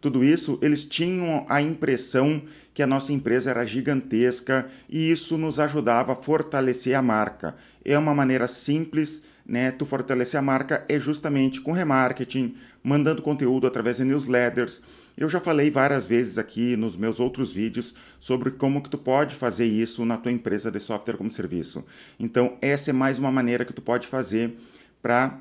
tudo 0.00 0.24
isso, 0.24 0.58
eles 0.62 0.86
tinham 0.86 1.44
a 1.50 1.60
impressão 1.60 2.42
que 2.72 2.82
a 2.82 2.86
nossa 2.86 3.12
empresa 3.12 3.50
era 3.50 3.64
gigantesca 3.64 4.66
e 4.88 5.12
isso 5.12 5.36
nos 5.36 5.60
ajudava 5.60 6.14
a 6.14 6.16
fortalecer 6.16 6.96
a 6.96 7.02
marca. 7.02 7.54
É 7.84 7.96
uma 7.98 8.14
maneira 8.14 8.48
simples 8.48 9.22
né, 9.44 9.70
tu 9.70 9.84
fortalecer 9.84 10.38
a 10.38 10.42
marca 10.42 10.84
é 10.88 10.98
justamente 10.98 11.60
com 11.60 11.72
remarketing, 11.72 12.54
mandando 12.82 13.22
conteúdo 13.22 13.66
através 13.66 13.96
de 13.96 14.04
newsletters. 14.04 14.80
Eu 15.16 15.28
já 15.28 15.40
falei 15.40 15.70
várias 15.70 16.06
vezes 16.06 16.38
aqui 16.38 16.76
nos 16.76 16.96
meus 16.96 17.20
outros 17.20 17.52
vídeos 17.52 17.94
sobre 18.18 18.52
como 18.52 18.82
que 18.82 18.88
tu 18.88 18.98
pode 18.98 19.34
fazer 19.34 19.66
isso 19.66 20.04
na 20.04 20.16
tua 20.16 20.32
empresa 20.32 20.70
de 20.70 20.80
software 20.80 21.16
como 21.16 21.30
serviço. 21.30 21.84
Então, 22.18 22.56
essa 22.62 22.90
é 22.90 22.92
mais 22.92 23.18
uma 23.18 23.30
maneira 23.30 23.64
que 23.64 23.72
tu 23.72 23.82
pode 23.82 24.06
fazer 24.06 24.56
para 25.02 25.38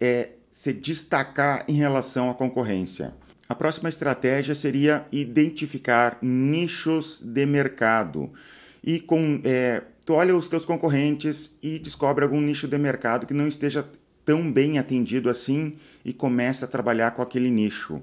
é, 0.00 0.30
se 0.50 0.72
destacar 0.72 1.64
em 1.68 1.74
relação 1.74 2.30
à 2.30 2.34
concorrência. 2.34 3.14
A 3.48 3.54
próxima 3.54 3.88
estratégia 3.88 4.54
seria 4.54 5.06
identificar 5.10 6.18
nichos 6.20 7.20
de 7.22 7.46
mercado. 7.46 8.30
E 8.84 9.00
com 9.00 9.40
é, 9.44 9.82
tu 10.08 10.14
olha 10.14 10.34
os 10.34 10.48
teus 10.48 10.64
concorrentes 10.64 11.54
e 11.62 11.78
descobre 11.78 12.24
algum 12.24 12.40
nicho 12.40 12.66
de 12.66 12.78
mercado 12.78 13.26
que 13.26 13.34
não 13.34 13.46
esteja 13.46 13.86
tão 14.24 14.50
bem 14.50 14.78
atendido 14.78 15.28
assim 15.28 15.76
e 16.02 16.14
começa 16.14 16.64
a 16.64 16.68
trabalhar 16.68 17.10
com 17.10 17.20
aquele 17.20 17.50
nicho. 17.50 18.00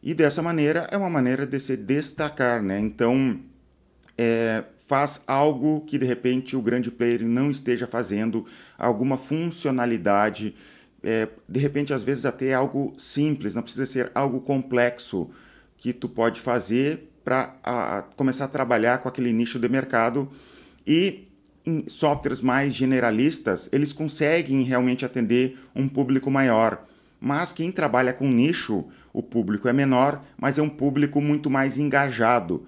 E 0.00 0.14
dessa 0.14 0.40
maneira 0.40 0.86
é 0.88 0.96
uma 0.96 1.10
maneira 1.10 1.44
de 1.44 1.58
se 1.58 1.76
destacar, 1.76 2.62
né? 2.62 2.78
Então 2.78 3.40
é, 4.16 4.62
faz 4.86 5.24
algo 5.26 5.80
que 5.80 5.98
de 5.98 6.06
repente 6.06 6.54
o 6.54 6.62
grande 6.62 6.92
player 6.92 7.26
não 7.26 7.50
esteja 7.50 7.88
fazendo, 7.88 8.46
alguma 8.78 9.16
funcionalidade, 9.16 10.54
é, 11.02 11.26
de 11.48 11.58
repente 11.58 11.92
às 11.92 12.04
vezes 12.04 12.24
até 12.24 12.54
algo 12.54 12.94
simples, 12.96 13.52
não 13.52 13.62
precisa 13.62 13.84
ser 13.84 14.12
algo 14.14 14.42
complexo 14.42 15.28
que 15.76 15.92
tu 15.92 16.08
pode 16.08 16.40
fazer 16.40 17.10
para 17.24 18.06
começar 18.14 18.44
a 18.44 18.48
trabalhar 18.48 18.98
com 18.98 19.08
aquele 19.08 19.32
nicho 19.32 19.58
de 19.58 19.68
mercado 19.68 20.30
e 20.86 21.31
em 21.64 21.88
softwares 21.88 22.40
mais 22.40 22.74
generalistas, 22.74 23.68
eles 23.72 23.92
conseguem 23.92 24.62
realmente 24.62 25.04
atender 25.04 25.56
um 25.74 25.88
público 25.88 26.30
maior. 26.30 26.84
Mas 27.20 27.52
quem 27.52 27.70
trabalha 27.70 28.12
com 28.12 28.28
nicho, 28.28 28.84
o 29.12 29.22
público 29.22 29.68
é 29.68 29.72
menor, 29.72 30.24
mas 30.36 30.58
é 30.58 30.62
um 30.62 30.68
público 30.68 31.20
muito 31.20 31.48
mais 31.48 31.78
engajado. 31.78 32.64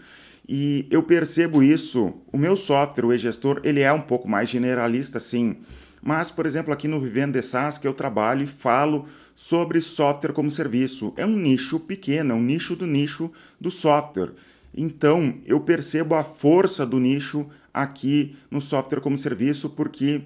E 0.48 0.86
eu 0.90 1.02
percebo 1.02 1.62
isso. 1.62 2.14
O 2.30 2.38
meu 2.38 2.56
software, 2.56 3.04
o 3.04 3.12
e-gestor, 3.12 3.60
ele 3.64 3.80
é 3.80 3.92
um 3.92 4.00
pouco 4.00 4.28
mais 4.28 4.48
generalista, 4.48 5.18
sim. 5.18 5.56
Mas, 6.00 6.30
por 6.30 6.44
exemplo, 6.44 6.72
aqui 6.72 6.86
no 6.86 7.00
Vivendo 7.00 7.32
de 7.32 7.42
SaaS, 7.42 7.78
que 7.78 7.88
eu 7.88 7.94
trabalho 7.94 8.42
e 8.42 8.46
falo 8.46 9.06
sobre 9.34 9.80
software 9.80 10.34
como 10.34 10.50
serviço. 10.50 11.14
É 11.16 11.24
um 11.24 11.34
nicho 11.34 11.80
pequeno, 11.80 12.32
é 12.32 12.34
um 12.34 12.42
nicho 12.42 12.76
do 12.76 12.86
nicho 12.86 13.32
do 13.58 13.70
software. 13.70 14.34
Então, 14.76 15.34
eu 15.46 15.60
percebo 15.60 16.14
a 16.14 16.22
força 16.22 16.84
do 16.84 16.98
nicho 16.98 17.46
aqui 17.72 18.36
no 18.50 18.60
software 18.60 19.00
como 19.00 19.16
serviço, 19.16 19.70
porque 19.70 20.22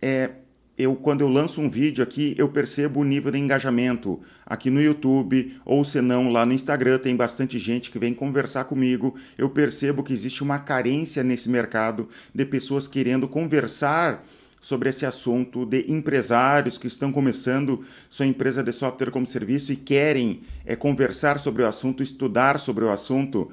é, 0.00 0.30
eu, 0.78 0.96
quando 0.96 1.20
eu 1.20 1.28
lanço 1.28 1.60
um 1.60 1.68
vídeo 1.68 2.02
aqui, 2.02 2.34
eu 2.38 2.48
percebo 2.48 3.00
o 3.00 3.04
nível 3.04 3.30
de 3.30 3.38
engajamento 3.38 4.20
aqui 4.46 4.70
no 4.70 4.80
YouTube, 4.80 5.60
ou 5.64 5.84
se 5.84 6.00
não, 6.00 6.32
lá 6.32 6.46
no 6.46 6.54
Instagram 6.54 6.98
tem 6.98 7.14
bastante 7.14 7.58
gente 7.58 7.90
que 7.90 7.98
vem 7.98 8.14
conversar 8.14 8.64
comigo. 8.64 9.14
Eu 9.36 9.50
percebo 9.50 10.02
que 10.02 10.12
existe 10.12 10.42
uma 10.42 10.58
carência 10.58 11.22
nesse 11.22 11.50
mercado 11.50 12.08
de 12.34 12.46
pessoas 12.46 12.88
querendo 12.88 13.28
conversar 13.28 14.24
sobre 14.60 14.90
esse 14.90 15.04
assunto 15.04 15.64
de 15.66 15.84
empresários 15.88 16.78
que 16.78 16.86
estão 16.86 17.10
começando 17.10 17.82
sua 18.08 18.26
empresa 18.26 18.62
de 18.62 18.72
software 18.72 19.10
como 19.10 19.26
serviço 19.26 19.72
e 19.72 19.76
querem 19.76 20.42
é, 20.64 20.76
conversar 20.76 21.38
sobre 21.38 21.62
o 21.62 21.66
assunto, 21.66 22.02
estudar 22.02 22.58
sobre 22.58 22.84
o 22.84 22.90
assunto. 22.90 23.50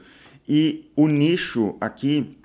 E 0.48 0.90
o 0.96 1.08
nicho 1.08 1.76
aqui 1.82 2.38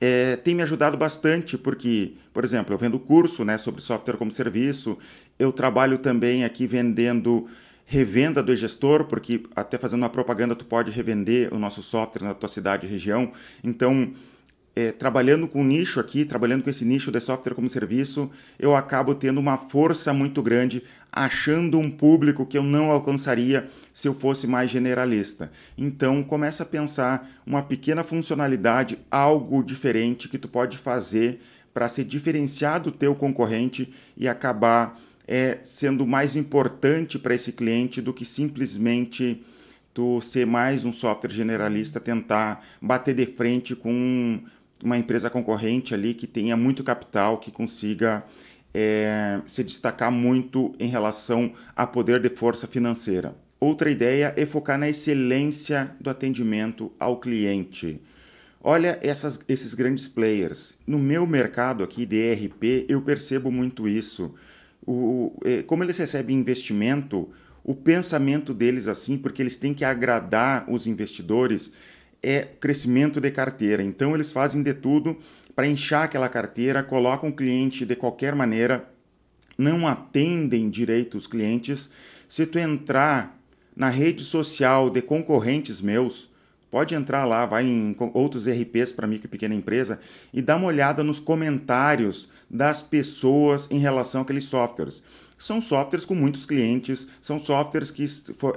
é, 0.00 0.36
tem 0.36 0.54
me 0.54 0.62
ajudado 0.62 0.96
bastante, 0.96 1.56
porque, 1.56 2.14
por 2.32 2.44
exemplo, 2.44 2.74
eu 2.74 2.78
vendo 2.78 2.98
curso 2.98 3.44
né, 3.44 3.58
sobre 3.58 3.80
software 3.80 4.16
como 4.16 4.30
serviço, 4.30 4.98
eu 5.38 5.52
trabalho 5.52 5.98
também 5.98 6.44
aqui 6.44 6.66
vendendo 6.66 7.46
revenda 7.84 8.42
do 8.42 8.54
gestor, 8.54 9.04
porque 9.04 9.44
até 9.56 9.78
fazendo 9.78 10.02
uma 10.02 10.10
propaganda 10.10 10.54
tu 10.54 10.66
pode 10.66 10.90
revender 10.90 11.52
o 11.54 11.58
nosso 11.58 11.82
software 11.82 12.22
na 12.22 12.34
tua 12.34 12.48
cidade 12.48 12.86
e 12.86 12.90
região. 12.90 13.32
Então, 13.64 14.12
é, 14.78 14.92
trabalhando 14.92 15.48
com 15.48 15.64
nicho 15.64 15.98
aqui, 15.98 16.24
trabalhando 16.24 16.62
com 16.62 16.70
esse 16.70 16.84
nicho 16.84 17.10
de 17.10 17.18
software 17.18 17.52
como 17.52 17.68
serviço, 17.68 18.30
eu 18.60 18.76
acabo 18.76 19.12
tendo 19.12 19.40
uma 19.40 19.56
força 19.56 20.14
muito 20.14 20.40
grande, 20.40 20.84
achando 21.10 21.80
um 21.80 21.90
público 21.90 22.46
que 22.46 22.56
eu 22.56 22.62
não 22.62 22.92
alcançaria 22.92 23.66
se 23.92 24.06
eu 24.06 24.14
fosse 24.14 24.46
mais 24.46 24.70
generalista. 24.70 25.50
Então, 25.76 26.22
começa 26.22 26.62
a 26.62 26.66
pensar 26.66 27.28
uma 27.44 27.60
pequena 27.60 28.04
funcionalidade, 28.04 29.00
algo 29.10 29.64
diferente 29.64 30.28
que 30.28 30.38
tu 30.38 30.46
pode 30.46 30.78
fazer 30.78 31.40
para 31.74 31.88
se 31.88 32.04
diferenciar 32.04 32.80
do 32.80 32.92
teu 32.92 33.16
concorrente 33.16 33.92
e 34.16 34.28
acabar 34.28 34.96
é, 35.26 35.58
sendo 35.64 36.06
mais 36.06 36.36
importante 36.36 37.18
para 37.18 37.34
esse 37.34 37.50
cliente 37.50 38.00
do 38.00 38.14
que 38.14 38.24
simplesmente 38.24 39.42
tu 39.92 40.20
ser 40.20 40.46
mais 40.46 40.84
um 40.84 40.92
software 40.92 41.32
generalista, 41.32 41.98
tentar 41.98 42.64
bater 42.80 43.12
de 43.12 43.26
frente 43.26 43.74
com 43.74 44.40
uma 44.82 44.96
empresa 44.96 45.28
concorrente 45.28 45.94
ali 45.94 46.14
que 46.14 46.26
tenha 46.26 46.56
muito 46.56 46.84
capital, 46.84 47.38
que 47.38 47.50
consiga 47.50 48.24
é, 48.72 49.40
se 49.46 49.64
destacar 49.64 50.12
muito 50.12 50.72
em 50.78 50.88
relação 50.88 51.52
a 51.74 51.86
poder 51.86 52.20
de 52.20 52.28
força 52.28 52.66
financeira. 52.66 53.34
Outra 53.60 53.90
ideia 53.90 54.32
é 54.36 54.46
focar 54.46 54.78
na 54.78 54.88
excelência 54.88 55.90
do 56.00 56.08
atendimento 56.08 56.92
ao 56.98 57.18
cliente. 57.18 58.00
Olha 58.60 58.98
essas, 59.02 59.40
esses 59.48 59.74
grandes 59.74 60.08
players. 60.08 60.74
No 60.86 60.98
meu 60.98 61.26
mercado 61.26 61.82
aqui 61.82 62.06
de 62.06 62.16
ERP, 62.16 62.86
eu 62.88 63.02
percebo 63.02 63.50
muito 63.50 63.88
isso. 63.88 64.34
O, 64.86 65.32
é, 65.44 65.62
como 65.62 65.82
eles 65.82 65.98
recebem 65.98 66.36
investimento, 66.36 67.28
o 67.64 67.74
pensamento 67.74 68.54
deles 68.54 68.88
assim, 68.88 69.18
porque 69.18 69.42
eles 69.42 69.56
têm 69.56 69.74
que 69.74 69.84
agradar 69.84 70.64
os 70.70 70.86
investidores, 70.86 71.72
é 72.22 72.40
crescimento 72.42 73.20
de 73.20 73.30
carteira. 73.30 73.82
Então 73.82 74.14
eles 74.14 74.32
fazem 74.32 74.62
de 74.62 74.74
tudo 74.74 75.16
para 75.54 75.66
inchar 75.66 76.04
aquela 76.04 76.28
carteira, 76.28 76.82
colocam 76.82 77.30
o 77.30 77.34
cliente 77.34 77.84
de 77.84 77.96
qualquer 77.96 78.34
maneira, 78.34 78.88
não 79.56 79.86
atendem 79.86 80.70
direito 80.70 81.18
os 81.18 81.26
clientes. 81.26 81.90
Se 82.28 82.46
tu 82.46 82.58
entrar 82.58 83.36
na 83.74 83.88
rede 83.88 84.24
social 84.24 84.90
de 84.90 85.02
concorrentes 85.02 85.80
meus, 85.80 86.30
pode 86.70 86.94
entrar 86.94 87.24
lá, 87.24 87.46
vai 87.46 87.64
em 87.64 87.96
outros 88.12 88.46
RPs 88.46 88.92
para 88.92 89.06
micro 89.06 89.26
e 89.26 89.30
pequena 89.30 89.54
empresa 89.54 89.98
e 90.32 90.42
dá 90.42 90.56
uma 90.56 90.66
olhada 90.66 91.02
nos 91.02 91.18
comentários 91.18 92.28
das 92.48 92.82
pessoas 92.82 93.68
em 93.70 93.78
relação 93.78 94.22
àqueles 94.22 94.44
softwares. 94.44 95.02
São 95.38 95.60
softwares 95.60 96.04
com 96.04 96.14
muitos 96.14 96.44
clientes, 96.44 97.06
são 97.20 97.38
softwares 97.38 97.90
que 97.90 98.04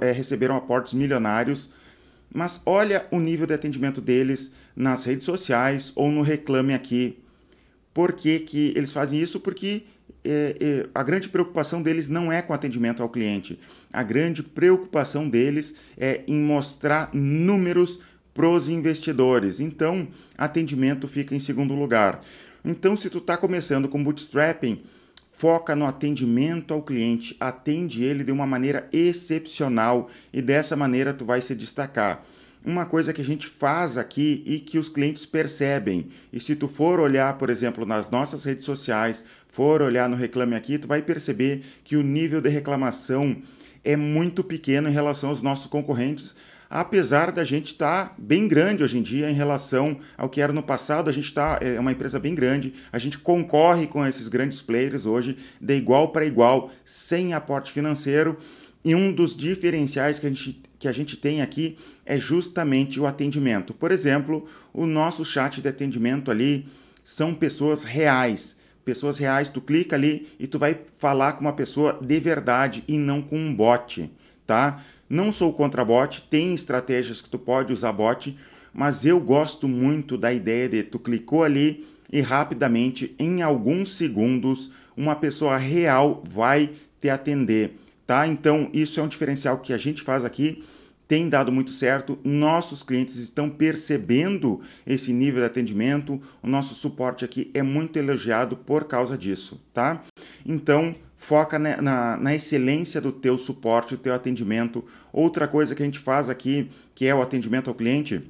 é, 0.00 0.10
receberam 0.10 0.56
aportes 0.56 0.92
milionários, 0.92 1.70
mas 2.34 2.60
olha 2.64 3.06
o 3.10 3.20
nível 3.20 3.46
de 3.46 3.54
atendimento 3.54 4.00
deles 4.00 4.50
nas 4.74 5.04
redes 5.04 5.24
sociais 5.24 5.92
ou 5.94 6.10
no 6.10 6.22
Reclame 6.22 6.74
Aqui. 6.74 7.18
Por 7.92 8.14
que, 8.14 8.40
que 8.40 8.72
eles 8.74 8.92
fazem 8.92 9.20
isso? 9.20 9.38
Porque 9.38 9.82
é, 10.24 10.56
é, 10.60 10.88
a 10.94 11.02
grande 11.02 11.28
preocupação 11.28 11.82
deles 11.82 12.08
não 12.08 12.32
é 12.32 12.40
com 12.40 12.54
atendimento 12.54 13.02
ao 13.02 13.08
cliente. 13.08 13.58
A 13.92 14.02
grande 14.02 14.42
preocupação 14.42 15.28
deles 15.28 15.74
é 15.98 16.22
em 16.26 16.40
mostrar 16.40 17.10
números 17.12 17.98
para 18.32 18.48
os 18.48 18.68
investidores. 18.68 19.60
Então, 19.60 20.08
atendimento 20.38 21.06
fica 21.06 21.34
em 21.34 21.40
segundo 21.40 21.74
lugar. 21.74 22.22
Então, 22.64 22.96
se 22.96 23.10
tu 23.10 23.18
está 23.18 23.36
começando 23.36 23.88
com 23.88 24.02
bootstrapping, 24.02 24.78
foca 25.42 25.74
no 25.74 25.86
atendimento 25.86 26.72
ao 26.72 26.80
cliente, 26.80 27.36
atende 27.40 28.04
ele 28.04 28.22
de 28.22 28.30
uma 28.30 28.46
maneira 28.46 28.88
excepcional 28.92 30.08
e 30.32 30.40
dessa 30.40 30.76
maneira 30.76 31.12
tu 31.12 31.24
vai 31.24 31.40
se 31.40 31.52
destacar 31.52 32.24
uma 32.64 32.86
coisa 32.86 33.12
que 33.12 33.20
a 33.20 33.24
gente 33.24 33.48
faz 33.48 33.98
aqui 33.98 34.44
e 34.46 34.60
que 34.60 34.78
os 34.78 34.88
clientes 34.88 35.26
percebem. 35.26 36.06
E 36.32 36.38
se 36.38 36.54
tu 36.54 36.68
for 36.68 37.00
olhar, 37.00 37.36
por 37.38 37.50
exemplo, 37.50 37.84
nas 37.84 38.08
nossas 38.08 38.44
redes 38.44 38.64
sociais, 38.64 39.24
for 39.48 39.82
olhar 39.82 40.08
no 40.08 40.14
Reclame 40.14 40.54
Aqui, 40.54 40.78
tu 40.78 40.86
vai 40.86 41.02
perceber 41.02 41.62
que 41.82 41.96
o 41.96 42.04
nível 42.04 42.40
de 42.40 42.48
reclamação 42.48 43.36
é 43.84 43.96
muito 43.96 44.44
pequeno 44.44 44.88
em 44.88 44.92
relação 44.92 45.30
aos 45.30 45.42
nossos 45.42 45.66
concorrentes, 45.66 46.36
apesar 46.72 47.30
da 47.30 47.44
gente 47.44 47.66
estar 47.66 48.08
tá 48.08 48.14
bem 48.16 48.48
grande 48.48 48.82
hoje 48.82 48.96
em 48.96 49.02
dia 49.02 49.30
em 49.30 49.34
relação 49.34 49.98
ao 50.16 50.30
que 50.30 50.40
era 50.40 50.54
no 50.54 50.62
passado, 50.62 51.10
a 51.10 51.12
gente 51.12 51.26
está 51.26 51.58
é 51.60 51.78
uma 51.78 51.92
empresa 51.92 52.18
bem 52.18 52.34
grande, 52.34 52.72
a 52.90 52.98
gente 52.98 53.18
concorre 53.18 53.86
com 53.86 54.06
esses 54.06 54.26
grandes 54.26 54.62
players 54.62 55.04
hoje 55.04 55.36
de 55.60 55.76
igual 55.76 56.08
para 56.08 56.24
igual, 56.24 56.70
sem 56.82 57.34
aporte 57.34 57.70
financeiro. 57.70 58.38
E 58.82 58.94
um 58.94 59.12
dos 59.12 59.36
diferenciais 59.36 60.18
que 60.18 60.26
a 60.26 60.30
gente, 60.30 60.62
que 60.78 60.88
a 60.88 60.92
gente 60.92 61.16
tem 61.16 61.42
aqui 61.42 61.76
é 62.06 62.18
justamente 62.18 62.98
o 62.98 63.06
atendimento. 63.06 63.74
Por 63.74 63.92
exemplo, 63.92 64.46
o 64.72 64.86
nosso 64.86 65.24
chat 65.24 65.60
de 65.60 65.68
atendimento 65.68 66.30
ali 66.30 66.66
são 67.04 67.34
pessoas 67.34 67.84
reais. 67.84 68.56
Pessoas 68.82 69.18
reais, 69.18 69.48
tu 69.48 69.60
clica 69.60 69.94
ali 69.94 70.26
e 70.40 70.46
tu 70.46 70.58
vai 70.58 70.76
falar 70.98 71.34
com 71.34 71.42
uma 71.42 71.52
pessoa 71.52 72.00
de 72.02 72.18
verdade 72.18 72.82
e 72.88 72.96
não 72.98 73.22
com 73.22 73.38
um 73.38 73.54
bot, 73.54 74.10
tá? 74.44 74.82
Não 75.12 75.30
sou 75.30 75.52
contra 75.52 75.84
bot, 75.84 76.22
tem 76.30 76.54
estratégias 76.54 77.20
que 77.20 77.28
tu 77.28 77.38
pode 77.38 77.72
usar 77.72 77.92
bot, 77.92 78.36
mas 78.72 79.04
eu 79.04 79.20
gosto 79.20 79.68
muito 79.68 80.16
da 80.16 80.32
ideia 80.32 80.68
de 80.68 80.82
tu 80.82 80.98
clicou 80.98 81.44
ali 81.44 81.86
e 82.10 82.20
rapidamente, 82.20 83.14
em 83.18 83.42
alguns 83.42 83.90
segundos, 83.90 84.70
uma 84.96 85.14
pessoa 85.14 85.56
real 85.56 86.22
vai 86.26 86.70
te 87.00 87.10
atender 87.10 87.82
tá? 88.12 88.26
Então, 88.26 88.68
isso 88.74 89.00
é 89.00 89.02
um 89.02 89.08
diferencial 89.08 89.58
que 89.58 89.72
a 89.72 89.78
gente 89.78 90.02
faz 90.02 90.22
aqui, 90.22 90.62
tem 91.08 91.30
dado 91.30 91.50
muito 91.50 91.70
certo. 91.70 92.18
Nossos 92.22 92.82
clientes 92.82 93.16
estão 93.16 93.48
percebendo 93.48 94.60
esse 94.86 95.12
nível 95.12 95.40
de 95.40 95.46
atendimento. 95.46 96.20
O 96.42 96.46
nosso 96.46 96.74
suporte 96.74 97.24
aqui 97.24 97.50
é 97.52 97.62
muito 97.62 97.98
elogiado 97.98 98.54
por 98.54 98.84
causa 98.84 99.16
disso, 99.16 99.60
tá? 99.74 100.02
Então, 100.44 100.94
foca 101.22 101.58
na, 101.58 101.80
na, 101.80 102.16
na, 102.16 102.34
excelência 102.34 103.00
do 103.00 103.12
teu 103.12 103.38
suporte, 103.38 103.96
do 103.96 104.02
teu 104.02 104.12
atendimento. 104.12 104.84
Outra 105.12 105.46
coisa 105.46 105.74
que 105.74 105.82
a 105.82 105.84
gente 105.84 105.98
faz 105.98 106.28
aqui, 106.28 106.68
que 106.94 107.06
é 107.06 107.14
o 107.14 107.22
atendimento 107.22 107.70
ao 107.70 107.74
cliente, 107.74 108.22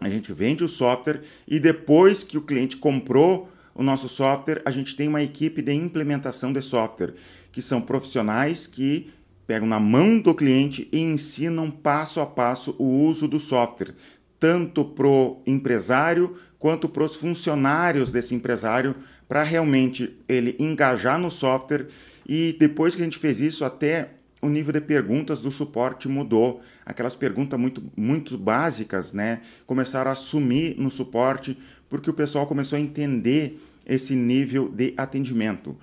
a 0.00 0.08
gente 0.08 0.32
vende 0.32 0.62
o 0.62 0.68
software 0.68 1.22
e 1.46 1.58
depois 1.58 2.22
que 2.22 2.38
o 2.38 2.42
cliente 2.42 2.76
comprou 2.76 3.50
o 3.74 3.82
nosso 3.82 4.08
software, 4.08 4.62
a 4.64 4.70
gente 4.70 4.94
tem 4.94 5.08
uma 5.08 5.22
equipe 5.22 5.60
de 5.60 5.72
implementação 5.72 6.52
de 6.52 6.62
software, 6.62 7.14
que 7.50 7.60
são 7.60 7.80
profissionais 7.80 8.66
que 8.66 9.10
pegam 9.46 9.66
na 9.66 9.80
mão 9.80 10.20
do 10.20 10.34
cliente 10.34 10.88
e 10.92 11.00
ensinam 11.00 11.70
passo 11.70 12.20
a 12.20 12.26
passo 12.26 12.76
o 12.78 12.84
uso 12.84 13.26
do 13.26 13.40
software, 13.40 13.94
tanto 14.38 14.84
para 14.84 15.08
o 15.08 15.42
empresário 15.46 16.36
quanto 16.58 16.88
para 16.88 17.04
os 17.04 17.16
funcionários 17.16 18.12
desse 18.12 18.34
empresário, 18.34 18.94
para 19.28 19.42
realmente 19.42 20.16
ele 20.28 20.56
engajar 20.58 21.18
no 21.18 21.30
software. 21.30 21.86
E 22.28 22.56
depois 22.58 22.94
que 22.94 23.00
a 23.00 23.04
gente 23.04 23.18
fez 23.18 23.40
isso, 23.40 23.64
até 23.64 24.10
o 24.40 24.48
nível 24.48 24.72
de 24.72 24.80
perguntas 24.80 25.40
do 25.40 25.50
suporte 25.50 26.08
mudou. 26.08 26.60
Aquelas 26.84 27.16
perguntas 27.16 27.58
muito, 27.58 27.82
muito 27.96 28.38
básicas, 28.38 29.12
né? 29.12 29.40
Começaram 29.66 30.10
a 30.10 30.14
sumir 30.14 30.76
no 30.78 30.90
suporte, 30.90 31.58
porque 31.88 32.10
o 32.10 32.14
pessoal 32.14 32.46
começou 32.46 32.76
a 32.76 32.80
entender 32.80 33.60
esse 33.86 34.14
nível 34.14 34.68
de 34.68 34.94
atendimento. 34.96 35.76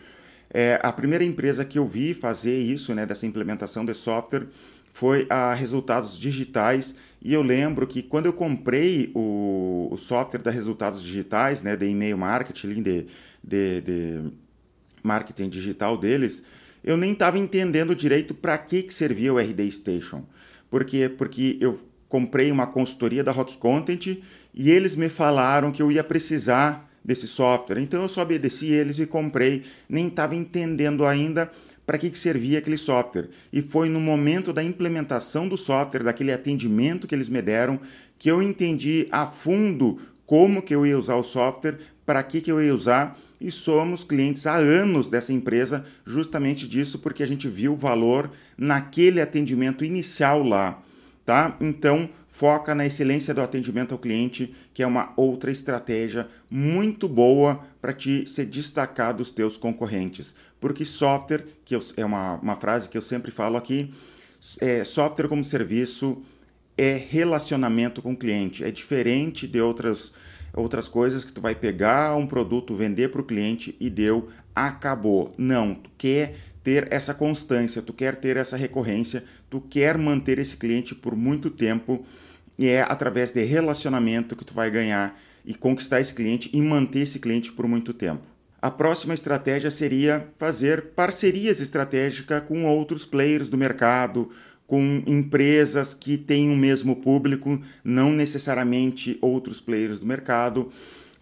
É, 0.54 0.80
a 0.82 0.94
primeira 0.94 1.24
empresa 1.24 1.66
que 1.66 1.78
eu 1.78 1.88
vi 1.88 2.14
fazer 2.14 2.58
isso, 2.58 2.94
né, 2.94 3.06
dessa 3.06 3.26
implementação 3.26 3.84
de 3.84 3.94
software, 3.94 4.48
foi 4.94 5.26
a 5.30 5.54
Resultados 5.54 6.18
Digitais. 6.18 6.96
E 7.22 7.34
eu 7.34 7.42
lembro 7.42 7.86
que 7.86 8.02
quando 8.02 8.28
eu 8.28 8.34
comprei 8.34 9.12
o, 9.14 9.90
o 9.92 9.98
software 9.98 10.42
da 10.42 10.52
Resultados 10.52 11.04
Digitais, 11.04 11.62
né, 11.62 11.76
de 11.76 11.86
e-mail 11.88 12.18
marketing, 12.18 12.82
de, 12.82 13.08
de, 13.44 13.82
de 13.82 14.32
marketing 15.06 15.50
digital 15.50 15.98
deles, 15.98 16.44
eu 16.84 16.98
nem 16.98 17.14
estava 17.14 17.38
entendendo 17.38 17.96
direito 17.96 18.34
para 18.34 18.58
que, 18.58 18.84
que 18.84 18.94
servia 18.94 19.34
o 19.34 19.40
RD 19.40 19.72
Station. 19.72 20.24
Por 20.70 20.84
quê? 20.84 21.08
Porque 21.10 21.58
eu 21.62 21.80
comprei 22.10 22.52
uma 22.52 22.68
consultoria 22.68 23.24
da 23.24 23.32
Rock 23.32 23.58
Content 23.58 24.20
e 24.54 24.72
eles 24.72 24.96
me 24.96 25.10
falaram 25.10 25.72
que 25.72 25.82
eu 25.82 25.92
ia 25.92 26.04
precisar 26.04 26.90
desse 27.04 27.28
software. 27.28 27.80
Então 27.80 28.02
eu 28.02 28.10
só 28.10 28.22
obedeci 28.22 28.68
eles 28.68 28.98
e 29.00 29.06
comprei, 29.06 29.64
nem 29.88 30.08
estava 30.08 30.36
entendendo 30.36 31.06
ainda 31.06 31.52
para 31.86 31.98
que, 31.98 32.10
que 32.10 32.18
servia 32.18 32.60
aquele 32.60 32.78
software. 32.78 33.30
E 33.54 33.62
foi 33.62 33.90
no 33.90 34.02
momento 34.02 34.52
da 34.52 34.64
implementação 34.64 35.48
do 35.48 35.58
software, 35.58 36.04
daquele 36.04 36.32
atendimento 36.32 37.08
que 37.08 37.14
eles 37.14 37.30
me 37.30 37.42
deram, 37.42 37.80
que 38.18 38.30
eu 38.30 38.42
entendi 38.42 39.08
a 39.12 39.26
fundo 39.26 40.00
como 40.26 40.64
que 40.64 40.74
eu 40.74 40.86
ia 40.86 40.98
usar 40.98 41.16
o 41.16 41.24
software, 41.24 41.78
para 42.06 42.24
que, 42.24 42.42
que 42.42 42.52
eu 42.52 42.62
ia 42.62 42.74
usar. 42.74 43.20
E 43.40 43.52
somos 43.52 44.04
clientes 44.04 44.48
há 44.48 44.56
anos 44.56 45.10
dessa 45.10 45.34
empresa, 45.34 45.84
justamente 46.06 46.68
disso, 46.68 47.00
porque 47.00 47.24
a 47.24 47.28
gente 47.28 47.48
viu 47.48 47.74
o 47.74 47.78
valor 47.78 48.32
naquele 48.58 49.22
atendimento 49.22 49.84
inicial 49.84 50.44
lá. 50.44 50.82
Tá? 51.26 51.58
Então, 51.60 52.08
foca 52.28 52.76
na 52.76 52.86
excelência 52.86 53.34
do 53.34 53.42
atendimento 53.42 53.94
ao 53.94 53.98
cliente, 53.98 54.54
que 54.74 54.84
é 54.84 54.88
uma 54.88 55.14
outra 55.16 55.50
estratégia 55.50 56.28
muito 56.50 57.08
boa 57.08 57.62
para 57.82 57.94
te 57.94 58.28
se 58.28 58.46
destacar 58.46 59.16
dos 59.16 59.32
teus 59.32 59.58
concorrentes. 59.58 60.36
Porque 60.60 60.86
software, 60.86 61.46
que 61.64 61.76
eu, 61.76 61.82
é 61.98 62.06
uma, 62.06 62.36
uma 62.36 62.56
frase 62.56 62.90
que 62.90 62.98
eu 62.98 63.02
sempre 63.02 63.32
falo 63.32 63.58
aqui, 63.58 63.92
é, 64.60 64.84
software 64.84 65.28
como 65.28 65.44
serviço 65.44 66.22
é 66.78 67.02
relacionamento 67.10 68.02
com 68.02 68.14
o 68.14 68.18
cliente. 68.18 68.64
É 68.64 68.72
diferente 68.72 69.48
de 69.48 69.62
outras, 69.62 70.12
outras 70.56 70.88
coisas 70.88 71.26
que 71.26 71.34
tu 71.34 71.42
vai 71.42 71.54
pegar 71.54 72.16
um 72.16 72.26
produto, 72.26 72.76
vender 72.76 73.10
para 73.10 73.22
o 73.22 73.26
cliente 73.26 73.76
e 73.80 73.90
deu, 73.90 74.30
acabou. 74.56 75.32
Não, 75.38 75.76
tu 75.76 75.90
quer 75.98 76.36
ter 76.64 76.88
essa 76.92 77.14
constância, 77.14 77.82
tu 77.82 77.94
quer 77.94 78.16
ter 78.16 78.38
essa 78.38 78.58
recorrência, 78.58 79.24
tu 79.50 79.62
quer 79.62 79.98
manter 79.98 80.40
esse 80.40 80.58
cliente 80.58 80.96
por 80.96 81.16
muito 81.16 81.50
tempo 81.50 82.06
e 82.58 82.68
é 82.68 82.82
através 82.82 83.32
de 83.32 83.44
relacionamento 83.44 84.36
que 84.36 84.46
tu 84.46 84.54
vai 84.54 84.72
ganhar 84.72 85.20
e 85.46 85.54
conquistar 85.54 86.00
esse 86.00 86.14
cliente 86.14 86.50
e 86.54 86.62
manter 86.62 87.02
esse 87.02 87.20
cliente 87.20 87.52
por 87.52 87.68
muito 87.68 87.94
tempo. 87.94 88.26
A 88.62 88.72
próxima 88.72 89.14
estratégia 89.14 89.70
seria 89.70 90.28
fazer 90.32 90.94
parcerias 90.96 91.62
estratégicas 91.62 92.42
com 92.48 92.66
outros 92.66 93.06
players 93.06 93.48
do 93.48 93.58
mercado, 93.58 94.32
com 94.68 95.04
empresas 95.06 95.94
que 95.94 96.18
têm 96.18 96.50
o 96.52 96.56
mesmo 96.56 96.96
público, 96.96 97.60
não 97.84 98.12
necessariamente 98.12 99.18
outros 99.22 99.62
players 99.62 100.00
do 100.00 100.06
mercado. 100.06 100.72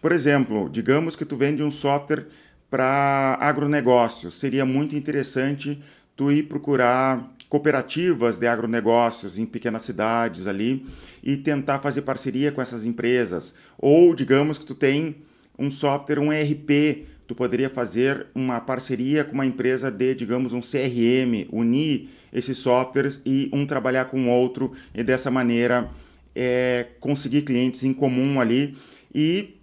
Por 0.00 0.12
exemplo, 0.12 0.68
digamos 0.70 1.16
que 1.16 1.24
tu 1.24 1.36
vende 1.36 1.62
um 1.62 1.70
software 1.70 2.26
para 2.70 3.36
agronegócio. 3.40 4.30
Seria 4.30 4.64
muito 4.64 4.96
interessante 4.96 5.80
tu 6.16 6.32
ir 6.32 6.44
procurar 6.44 7.32
cooperativas 7.48 8.38
de 8.38 8.46
agronegócios 8.46 9.38
em 9.38 9.46
pequenas 9.46 9.82
cidades 9.84 10.46
ali 10.46 10.84
e 11.22 11.36
tentar 11.36 11.78
fazer 11.78 12.02
parceria 12.02 12.50
com 12.50 12.60
essas 12.60 12.84
empresas. 12.84 13.54
Ou 13.78 14.14
digamos 14.14 14.58
que 14.58 14.66
tu 14.66 14.74
tem 14.74 15.16
um 15.58 15.70
software, 15.70 16.18
um 16.18 16.32
ERP, 16.32 17.06
tu 17.26 17.34
poderia 17.34 17.70
fazer 17.70 18.26
uma 18.34 18.60
parceria 18.60 19.24
com 19.24 19.32
uma 19.32 19.46
empresa 19.46 19.90
de, 19.90 20.14
digamos, 20.14 20.52
um 20.52 20.60
CRM, 20.60 21.48
unir 21.50 22.08
esses 22.32 22.58
softwares 22.58 23.20
e 23.24 23.48
um 23.52 23.64
trabalhar 23.66 24.06
com 24.06 24.26
o 24.26 24.30
outro 24.30 24.72
e 24.94 25.02
dessa 25.02 25.30
maneira 25.30 25.88
é, 26.34 26.86
conseguir 27.00 27.42
clientes 27.42 27.82
em 27.82 27.92
comum 27.92 28.40
ali 28.40 28.76
e 29.14 29.54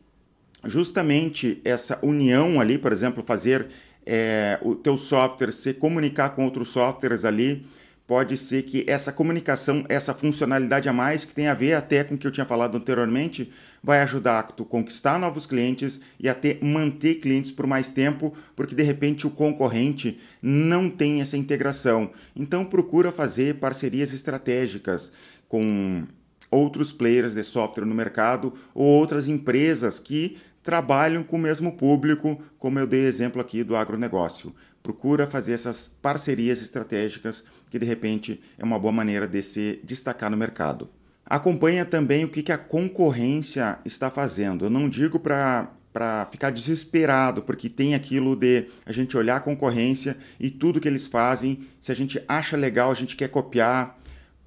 justamente 0.66 1.60
essa 1.66 2.00
união 2.02 2.60
ali, 2.60 2.78
por 2.78 2.92
exemplo, 2.92 3.24
fazer 3.24 3.68
é, 4.06 4.58
o 4.62 4.76
teu 4.76 4.98
software 4.98 5.52
se 5.52 5.74
comunicar 5.74 6.30
com 6.32 6.46
outros 6.46 6.70
softwares 6.70 7.26
ali, 7.26 7.66
pode 8.06 8.36
ser 8.36 8.64
que 8.64 8.84
essa 8.88 9.12
comunicação, 9.12 9.86
essa 9.88 10.14
funcionalidade 10.14 10.90
a 10.90 10.94
mais, 10.94 11.24
que 11.24 11.34
tem 11.34 11.48
a 11.48 11.54
ver 11.54 11.74
até 11.74 12.04
com 12.04 12.16
o 12.16 12.18
que 12.18 12.28
eu 12.28 12.32
tinha 12.32 12.46
falado 12.46 12.78
anteriormente, 12.78 13.50
vai 13.82 14.02
ajudar 14.02 14.40
a 14.40 14.44
conquistar 14.64 15.20
novos 15.20 15.46
clientes 15.46 16.00
e 16.20 16.28
até 16.28 16.58
manter 16.62 17.16
clientes 17.16 17.52
por 17.52 17.66
mais 17.66 17.90
tempo, 17.90 18.34
porque 18.56 18.76
de 18.76 18.84
repente 18.84 19.26
o 19.26 19.32
concorrente 19.32 20.20
não 20.42 20.90
tem 20.90 21.22
essa 21.22 21.38
integração. 21.38 22.12
Então 22.36 22.66
procura 22.66 23.12
fazer 23.12 23.56
parcerias 23.56 24.14
estratégicas 24.14 25.12
com 25.48 26.06
outros 26.50 26.92
players 26.92 27.34
de 27.34 27.44
software 27.44 27.86
no 27.86 27.96
mercado 27.96 28.54
ou 28.74 28.86
outras 28.86 29.30
empresas 29.30 30.00
que 30.00 30.38
trabalham 30.64 31.24
com 31.24 31.38
o 31.38 31.40
mesmo 31.40 31.76
público, 31.76 32.42
como 32.60 32.78
eu 32.78 32.86
dei 32.86 33.06
exemplo 33.06 33.42
aqui 33.42 33.64
do 33.64 33.76
agronegócio. 33.76 34.54
Procura 34.84 35.28
fazer 35.28 35.54
essas 35.54 35.88
parcerias 35.88 36.62
estratégicas, 36.62 37.44
que 37.72 37.80
de 37.80 37.86
repente 37.86 38.40
é 38.60 38.64
uma 38.64 38.78
boa 38.78 38.92
maneira 38.92 39.28
de 39.28 39.42
se 39.42 39.80
destacar 39.84 40.30
no 40.30 40.38
mercado. 40.38 40.90
Acompanha 41.26 41.86
também 41.86 42.26
o 42.26 42.30
que 42.30 42.52
a 42.52 42.58
concorrência 42.58 43.80
está 43.86 44.12
fazendo. 44.12 44.66
Eu 44.66 44.70
não 44.70 44.88
digo 44.88 45.20
para 45.20 45.72
para 45.94 46.26
ficar 46.28 46.52
desesperado, 46.52 47.44
porque 47.44 47.70
tem 47.70 47.94
aquilo 47.94 48.34
de 48.34 48.68
a 48.86 48.94
gente 48.94 49.18
olhar 49.18 49.36
a 49.36 49.40
concorrência 49.42 50.16
e 50.40 50.50
tudo 50.50 50.80
que 50.80 50.88
eles 50.88 51.06
fazem, 51.06 51.68
se 51.82 51.92
a 51.92 51.96
gente 51.96 52.24
acha 52.30 52.56
legal, 52.56 52.90
a 52.90 52.94
gente 52.94 53.16
quer 53.18 53.28
copiar 53.28 54.00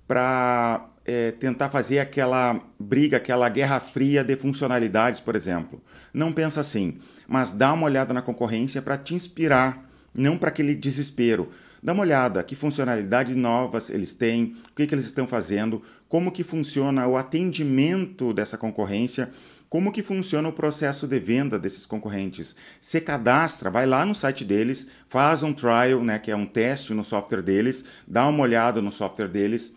para 0.06 0.88
é, 1.04 1.32
tentar 1.32 1.68
fazer 1.68 1.98
aquela 1.98 2.60
briga, 2.78 3.18
aquela 3.18 3.48
guerra 3.48 3.78
fria 3.78 4.24
de 4.24 4.36
funcionalidades, 4.36 5.20
por 5.20 5.36
exemplo. 5.36 5.82
Não 6.12 6.32
pensa 6.32 6.60
assim, 6.60 6.98
mas 7.28 7.52
dá 7.52 7.72
uma 7.72 7.86
olhada 7.86 8.14
na 8.14 8.22
concorrência 8.22 8.80
para 8.80 8.96
te 8.96 9.14
inspirar, 9.14 9.83
não 10.16 10.38
para 10.38 10.48
aquele 10.48 10.74
desespero. 10.74 11.48
Dá 11.82 11.92
uma 11.92 12.02
olhada 12.02 12.42
que 12.42 12.54
funcionalidades 12.54 13.36
novas 13.36 13.90
eles 13.90 14.14
têm, 14.14 14.56
o 14.70 14.74
que, 14.74 14.86
que 14.86 14.94
eles 14.94 15.04
estão 15.04 15.26
fazendo, 15.26 15.82
como 16.08 16.32
que 16.32 16.42
funciona 16.42 17.06
o 17.06 17.16
atendimento 17.16 18.32
dessa 18.32 18.56
concorrência, 18.56 19.30
como 19.68 19.90
que 19.90 20.02
funciona 20.02 20.48
o 20.48 20.52
processo 20.52 21.06
de 21.08 21.18
venda 21.18 21.58
desses 21.58 21.84
concorrentes. 21.84 22.54
Se 22.80 23.00
cadastra, 23.00 23.70
vai 23.70 23.86
lá 23.86 24.06
no 24.06 24.14
site 24.14 24.44
deles, 24.44 24.86
faz 25.08 25.42
um 25.42 25.52
trial, 25.52 26.02
né, 26.02 26.18
que 26.18 26.30
é 26.30 26.36
um 26.36 26.46
teste 26.46 26.94
no 26.94 27.04
software 27.04 27.42
deles, 27.42 27.84
dá 28.06 28.28
uma 28.28 28.44
olhada 28.44 28.80
no 28.80 28.92
software 28.92 29.28
deles, 29.28 29.74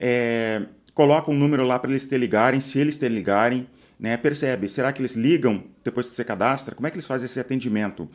é, 0.00 0.62
coloca 0.92 1.30
um 1.30 1.38
número 1.38 1.64
lá 1.64 1.78
para 1.78 1.90
eles 1.90 2.04
te 2.04 2.18
ligarem, 2.18 2.60
se 2.60 2.78
eles 2.80 2.98
te 2.98 3.08
ligarem, 3.08 3.68
né, 3.98 4.16
percebe, 4.16 4.68
será 4.68 4.92
que 4.92 5.00
eles 5.00 5.14
ligam 5.14 5.62
depois 5.84 6.08
que 6.08 6.16
você 6.16 6.24
cadastra? 6.24 6.74
Como 6.74 6.88
é 6.88 6.90
que 6.90 6.96
eles 6.96 7.06
fazem 7.06 7.26
esse 7.26 7.38
atendimento? 7.38 8.10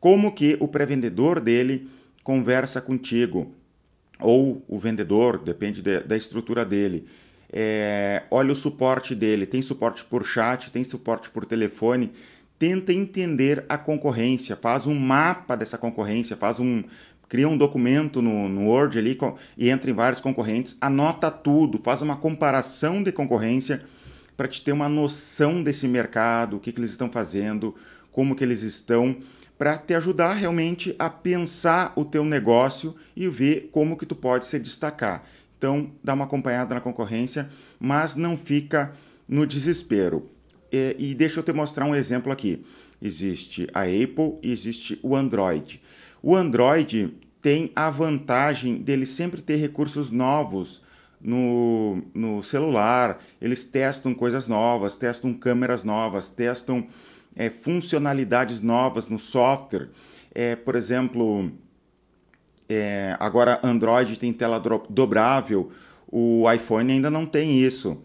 Como 0.00 0.32
que 0.32 0.56
o 0.60 0.68
pré-vendedor 0.68 1.40
dele 1.40 1.88
conversa 2.22 2.80
contigo? 2.80 3.52
Ou 4.20 4.64
o 4.66 4.78
vendedor, 4.78 5.38
depende 5.38 5.82
de, 5.82 6.00
da 6.00 6.16
estrutura 6.16 6.64
dele. 6.64 7.06
É, 7.52 8.24
olha 8.30 8.52
o 8.52 8.56
suporte 8.56 9.14
dele, 9.14 9.46
tem 9.46 9.62
suporte 9.62 10.04
por 10.04 10.24
chat, 10.24 10.70
tem 10.70 10.84
suporte 10.84 11.30
por 11.30 11.44
telefone. 11.44 12.12
Tenta 12.58 12.92
entender 12.92 13.64
a 13.68 13.76
concorrência, 13.76 14.56
faz 14.56 14.86
um 14.86 14.94
mapa 14.94 15.54
dessa 15.54 15.76
concorrência, 15.76 16.36
faz 16.36 16.58
um, 16.58 16.82
cria 17.28 17.48
um 17.48 17.56
documento 17.56 18.22
no, 18.22 18.48
no 18.48 18.68
Word 18.68 18.98
ali 18.98 19.18
e 19.58 19.68
entra 19.68 19.90
em 19.90 19.94
vários 19.94 20.20
concorrentes, 20.20 20.76
anota 20.80 21.30
tudo, 21.30 21.76
faz 21.78 22.00
uma 22.02 22.16
comparação 22.16 23.02
de 23.02 23.12
concorrência 23.12 23.84
para 24.36 24.48
te 24.48 24.62
ter 24.62 24.72
uma 24.72 24.88
noção 24.88 25.62
desse 25.62 25.88
mercado, 25.88 26.56
o 26.56 26.60
que, 26.60 26.72
que 26.72 26.78
eles 26.78 26.90
estão 26.90 27.10
fazendo, 27.10 27.74
como 28.12 28.34
que 28.34 28.44
eles 28.44 28.62
estão, 28.62 29.16
para 29.58 29.78
te 29.78 29.94
ajudar 29.94 30.34
realmente 30.34 30.94
a 30.98 31.08
pensar 31.08 31.92
o 31.96 32.04
teu 32.04 32.24
negócio 32.24 32.94
e 33.16 33.28
ver 33.28 33.70
como 33.72 33.96
que 33.96 34.06
tu 34.06 34.14
pode 34.14 34.46
se 34.46 34.58
destacar. 34.58 35.24
Então, 35.56 35.90
dá 36.04 36.14
uma 36.14 36.24
acompanhada 36.24 36.74
na 36.74 36.80
concorrência, 36.80 37.48
mas 37.80 38.16
não 38.16 38.36
fica 38.36 38.92
no 39.28 39.46
desespero. 39.46 40.28
E, 40.70 40.96
e 40.98 41.14
deixa 41.14 41.40
eu 41.40 41.44
te 41.44 41.52
mostrar 41.52 41.86
um 41.86 41.94
exemplo 41.94 42.30
aqui. 42.30 42.64
Existe 43.00 43.66
a 43.72 43.82
Apple 43.82 44.38
e 44.42 44.52
existe 44.52 44.98
o 45.02 45.16
Android. 45.16 45.80
O 46.22 46.36
Android 46.36 47.14
tem 47.40 47.70
a 47.74 47.88
vantagem 47.88 48.78
dele 48.78 49.06
sempre 49.06 49.40
ter 49.40 49.56
recursos 49.56 50.10
novos 50.10 50.82
no, 51.20 52.02
no 52.14 52.42
celular, 52.42 53.18
eles 53.40 53.64
testam 53.64 54.14
coisas 54.14 54.48
novas, 54.48 54.96
testam 54.96 55.32
câmeras 55.32 55.82
novas, 55.82 56.30
testam 56.30 56.86
é, 57.36 57.50
funcionalidades 57.50 58.62
novas 58.62 59.08
no 59.08 59.18
software. 59.18 59.90
É, 60.34 60.56
por 60.56 60.74
exemplo, 60.74 61.52
é, 62.68 63.16
agora 63.20 63.60
Android 63.62 64.18
tem 64.18 64.32
tela 64.32 64.58
dobrável, 64.88 65.70
o 66.10 66.50
iPhone 66.50 66.92
ainda 66.92 67.10
não 67.10 67.26
tem 67.26 67.60
isso. 67.60 68.02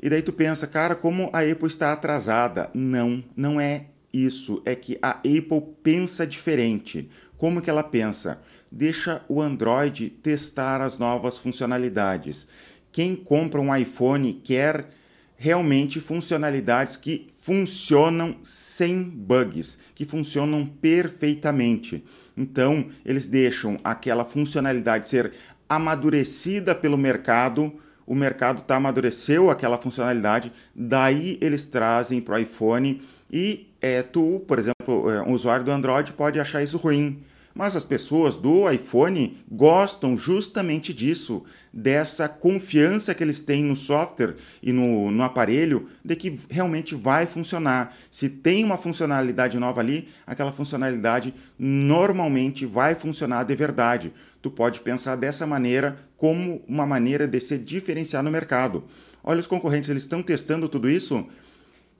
E 0.00 0.10
daí 0.10 0.22
tu 0.22 0.32
pensa, 0.32 0.66
cara, 0.66 0.94
como 0.94 1.30
a 1.32 1.40
Apple 1.40 1.66
está 1.66 1.92
atrasada? 1.92 2.70
Não, 2.74 3.24
não 3.34 3.58
é 3.58 3.86
isso. 4.12 4.62
É 4.64 4.74
que 4.74 4.98
a 5.00 5.10
Apple 5.10 5.62
pensa 5.82 6.26
diferente. 6.26 7.08
Como 7.38 7.62
que 7.62 7.70
ela 7.70 7.82
pensa? 7.82 8.40
Deixa 8.70 9.22
o 9.28 9.40
Android 9.40 10.10
testar 10.10 10.82
as 10.82 10.98
novas 10.98 11.38
funcionalidades. 11.38 12.46
Quem 12.92 13.14
compra 13.14 13.60
um 13.60 13.74
iPhone 13.74 14.34
quer 14.34 14.90
realmente 15.36 16.00
funcionalidades 16.00 16.96
que 16.96 17.28
funcionam 17.38 18.36
sem 18.42 19.02
bugs, 19.02 19.78
que 19.94 20.04
funcionam 20.04 20.66
perfeitamente. 20.66 22.02
Então, 22.36 22.88
eles 23.04 23.26
deixam 23.26 23.78
aquela 23.84 24.24
funcionalidade 24.24 25.08
ser 25.08 25.32
amadurecida 25.68 26.74
pelo 26.74 26.96
mercado, 26.96 27.72
o 28.06 28.14
mercado 28.14 28.62
tá 28.62 28.76
amadureceu 28.76 29.50
aquela 29.50 29.76
funcionalidade, 29.76 30.52
daí 30.74 31.38
eles 31.40 31.64
trazem 31.64 32.20
para 32.20 32.36
o 32.36 32.38
iPhone 32.38 33.02
e 33.30 33.68
é, 33.80 34.02
tu, 34.02 34.44
por 34.46 34.58
exemplo, 34.58 35.10
é, 35.10 35.22
um 35.22 35.32
usuário 35.32 35.64
do 35.64 35.70
Android 35.70 36.12
pode 36.12 36.40
achar 36.40 36.62
isso 36.62 36.76
ruim. 36.76 37.22
Mas 37.56 37.74
as 37.74 37.86
pessoas 37.86 38.36
do 38.36 38.70
iPhone 38.70 39.42
gostam 39.50 40.14
justamente 40.14 40.92
disso, 40.92 41.42
dessa 41.72 42.28
confiança 42.28 43.14
que 43.14 43.24
eles 43.24 43.40
têm 43.40 43.64
no 43.64 43.74
software 43.74 44.36
e 44.62 44.72
no, 44.72 45.10
no 45.10 45.22
aparelho 45.22 45.88
de 46.04 46.14
que 46.16 46.38
realmente 46.50 46.94
vai 46.94 47.24
funcionar. 47.24 47.96
Se 48.10 48.28
tem 48.28 48.62
uma 48.62 48.76
funcionalidade 48.76 49.58
nova 49.58 49.80
ali, 49.80 50.06
aquela 50.26 50.52
funcionalidade 50.52 51.32
normalmente 51.58 52.66
vai 52.66 52.94
funcionar 52.94 53.44
de 53.44 53.54
verdade. 53.54 54.12
Tu 54.42 54.50
pode 54.50 54.80
pensar 54.80 55.16
dessa 55.16 55.46
maneira 55.46 55.98
como 56.18 56.62
uma 56.68 56.84
maneira 56.84 57.26
de 57.26 57.40
se 57.40 57.56
diferenciar 57.56 58.22
no 58.22 58.30
mercado. 58.30 58.84
Olha, 59.24 59.40
os 59.40 59.46
concorrentes 59.46 59.88
eles 59.88 60.02
estão 60.02 60.22
testando 60.22 60.68
tudo 60.68 60.90
isso. 60.90 61.26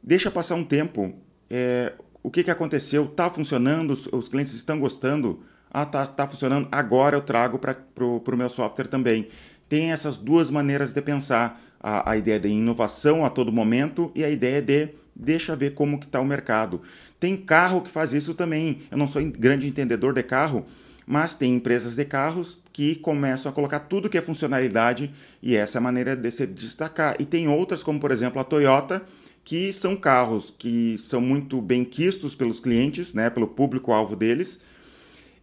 Deixa 0.03 0.31
passar 0.31 0.55
um 0.55 0.64
tempo. 0.64 1.14
É, 1.49 1.95
o 2.27 2.31
que, 2.31 2.43
que 2.43 2.51
aconteceu? 2.51 3.05
Está 3.05 3.31
funcionando? 3.31 3.93
Os, 3.93 4.29
clientes 4.29 4.53
estão 4.53 4.81
gostando? 4.81 5.45
Ah, 5.71 5.87
tá, 5.87 6.05
tá 6.05 6.27
funcionando. 6.27 6.67
Agora 6.73 7.17
eu 7.17 7.21
trago 7.21 7.57
para 7.57 7.77
o 8.05 8.37
meu 8.37 8.51
software 8.51 8.89
também. 8.89 9.29
Tem 9.69 9.93
essas 9.93 10.19
duas 10.19 10.51
maneiras 10.51 10.93
de 10.93 11.01
pensar. 11.01 11.62
A, 11.79 12.11
a 12.11 12.17
ideia 12.17 12.41
de 12.41 12.49
inovação 12.49 13.25
a 13.25 13.31
todo 13.31 13.53
momento 13.53 14.11
e 14.12 14.25
a 14.25 14.31
ideia 14.31 14.61
de 14.61 14.89
deixa 15.15 15.55
ver 15.55 15.75
como 15.75 16.01
que 16.01 16.07
está 16.07 16.21
o 16.21 16.25
mercado. 16.25 16.81
Tem 17.21 17.37
carro 17.37 17.81
que 17.81 17.91
faz 17.91 18.12
isso 18.12 18.35
também. 18.35 18.81
Eu 18.91 18.99
não 18.99 19.07
sou 19.07 19.23
grande 19.25 19.69
entendedor 19.69 20.12
de 20.12 20.25
carro, 20.25 20.67
mas 21.07 21.37
tem 21.37 21.55
empresas 21.55 21.95
de 21.95 22.05
carros 22.05 22.59
que 22.73 22.97
começam 22.97 23.53
a 23.53 23.55
colocar 23.55 23.79
tudo 23.81 24.11
que 24.11 24.19
é 24.19 24.23
funcionalidade 24.23 25.12
e 25.41 25.55
essa 25.55 25.79
é 25.79 25.81
a 25.81 25.83
maneira 25.83 26.17
de 26.17 26.31
se 26.33 26.45
destacar. 26.45 27.15
E 27.21 27.25
tem 27.25 27.47
outras, 27.47 27.85
como 27.85 28.01
por 28.01 28.11
exemplo 28.11 28.41
a 28.41 28.45
Toyota, 28.45 29.07
que 29.47 29.73
são 29.73 29.95
carros 29.95 30.53
que 30.59 30.99
são 30.99 31.21
muito 31.21 31.63
bem 31.63 31.85
quistos 31.85 32.35
pelos 32.35 32.59
clientes, 32.59 33.15
né, 33.15 33.31
pelo 33.31 33.47
público-alvo 33.47 34.17
deles, 34.17 34.59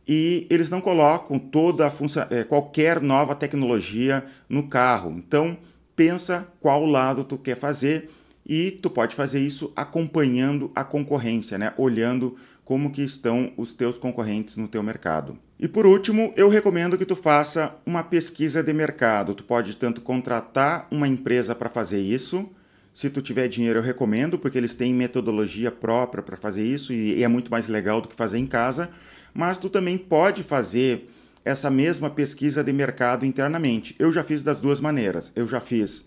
e 0.06 0.46
eles 0.50 0.70
não 0.70 0.82
colocam 0.82 1.40
toda 1.40 1.90
é, 2.30 2.44
qualquer 2.44 3.00
nova 3.00 3.34
tecnologia 3.34 4.26
no 4.50 4.68
carro. 4.68 5.10
Então, 5.12 5.58
pensa 5.96 6.46
qual 6.60 6.86
lado 6.86 7.24
tu 7.24 7.38
quer 7.38 7.56
fazer 7.56 8.10
e 8.46 8.72
tu 8.72 8.90
pode 8.90 9.16
fazer 9.16 9.40
isso 9.40 9.72
acompanhando 9.74 10.70
a 10.76 10.84
concorrência, 10.84 11.58
né? 11.58 11.74
olhando 11.78 12.36
como 12.66 12.92
que 12.92 13.02
estão 13.02 13.54
os 13.56 13.72
teus 13.72 13.98
concorrentes 13.98 14.58
no 14.58 14.68
teu 14.68 14.84
mercado. 14.84 15.38
E 15.58 15.66
por 15.66 15.86
último, 15.86 16.34
eu 16.36 16.50
recomendo 16.50 16.98
que 16.98 17.06
tu 17.06 17.16
faça 17.16 17.74
uma 17.86 18.04
pesquisa 18.04 18.62
de 18.62 18.74
mercado. 18.74 19.34
Tu 19.34 19.46
pode 19.46 19.78
tanto 19.78 20.02
contratar 20.02 20.90
uma 20.92 21.08
empresa 21.08 21.56
para 21.56 21.70
fazer 21.70 22.02
isso, 22.02 22.52
se 22.94 23.10
tu 23.10 23.22
tiver 23.22 23.48
dinheiro, 23.48 23.80
eu 23.80 23.84
recomendo, 23.84 24.38
porque 24.38 24.58
eles 24.58 24.76
têm 24.76 24.94
metodologia 24.94 25.72
própria 25.72 26.22
para 26.22 26.38
fazer 26.38 26.64
isso 26.64 26.94
e 26.94 27.24
é 27.24 27.28
muito 27.28 27.50
mais 27.50 27.68
legal 27.68 28.00
do 28.00 28.08
que 28.08 28.16
fazer 28.16 28.38
em 28.38 28.46
casa. 28.46 28.90
Mas 29.34 29.58
tu 29.58 29.68
também 29.68 29.98
pode 29.98 30.44
fazer 30.44 31.10
essa 31.44 31.70
mesma 31.72 32.10
pesquisa 32.10 32.64
de 32.64 32.72
mercado 32.72 33.26
internamente. 33.26 33.96
Eu 33.98 34.12
já 34.12 34.24
fiz 34.24 34.44
das 34.44 34.62
duas 34.62 34.80
maneiras. 34.80 35.32
Eu 35.36 35.48
já 35.48 35.60
fiz 35.60 36.06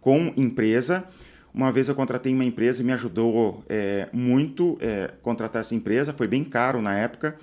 com 0.00 0.32
empresa. 0.36 1.04
Uma 1.52 1.72
vez 1.72 1.88
eu 1.88 1.94
contratei 1.94 2.32
uma 2.32 2.44
empresa 2.44 2.82
e 2.82 2.84
me 2.84 2.92
ajudou 2.92 3.64
é, 3.68 4.08
muito 4.12 4.78
é, 4.80 5.10
contratar 5.20 5.60
essa 5.60 5.74
empresa, 5.74 6.12
foi 6.12 6.28
bem 6.28 6.44
caro 6.44 6.80
na 6.80 6.96
época. 6.96 7.36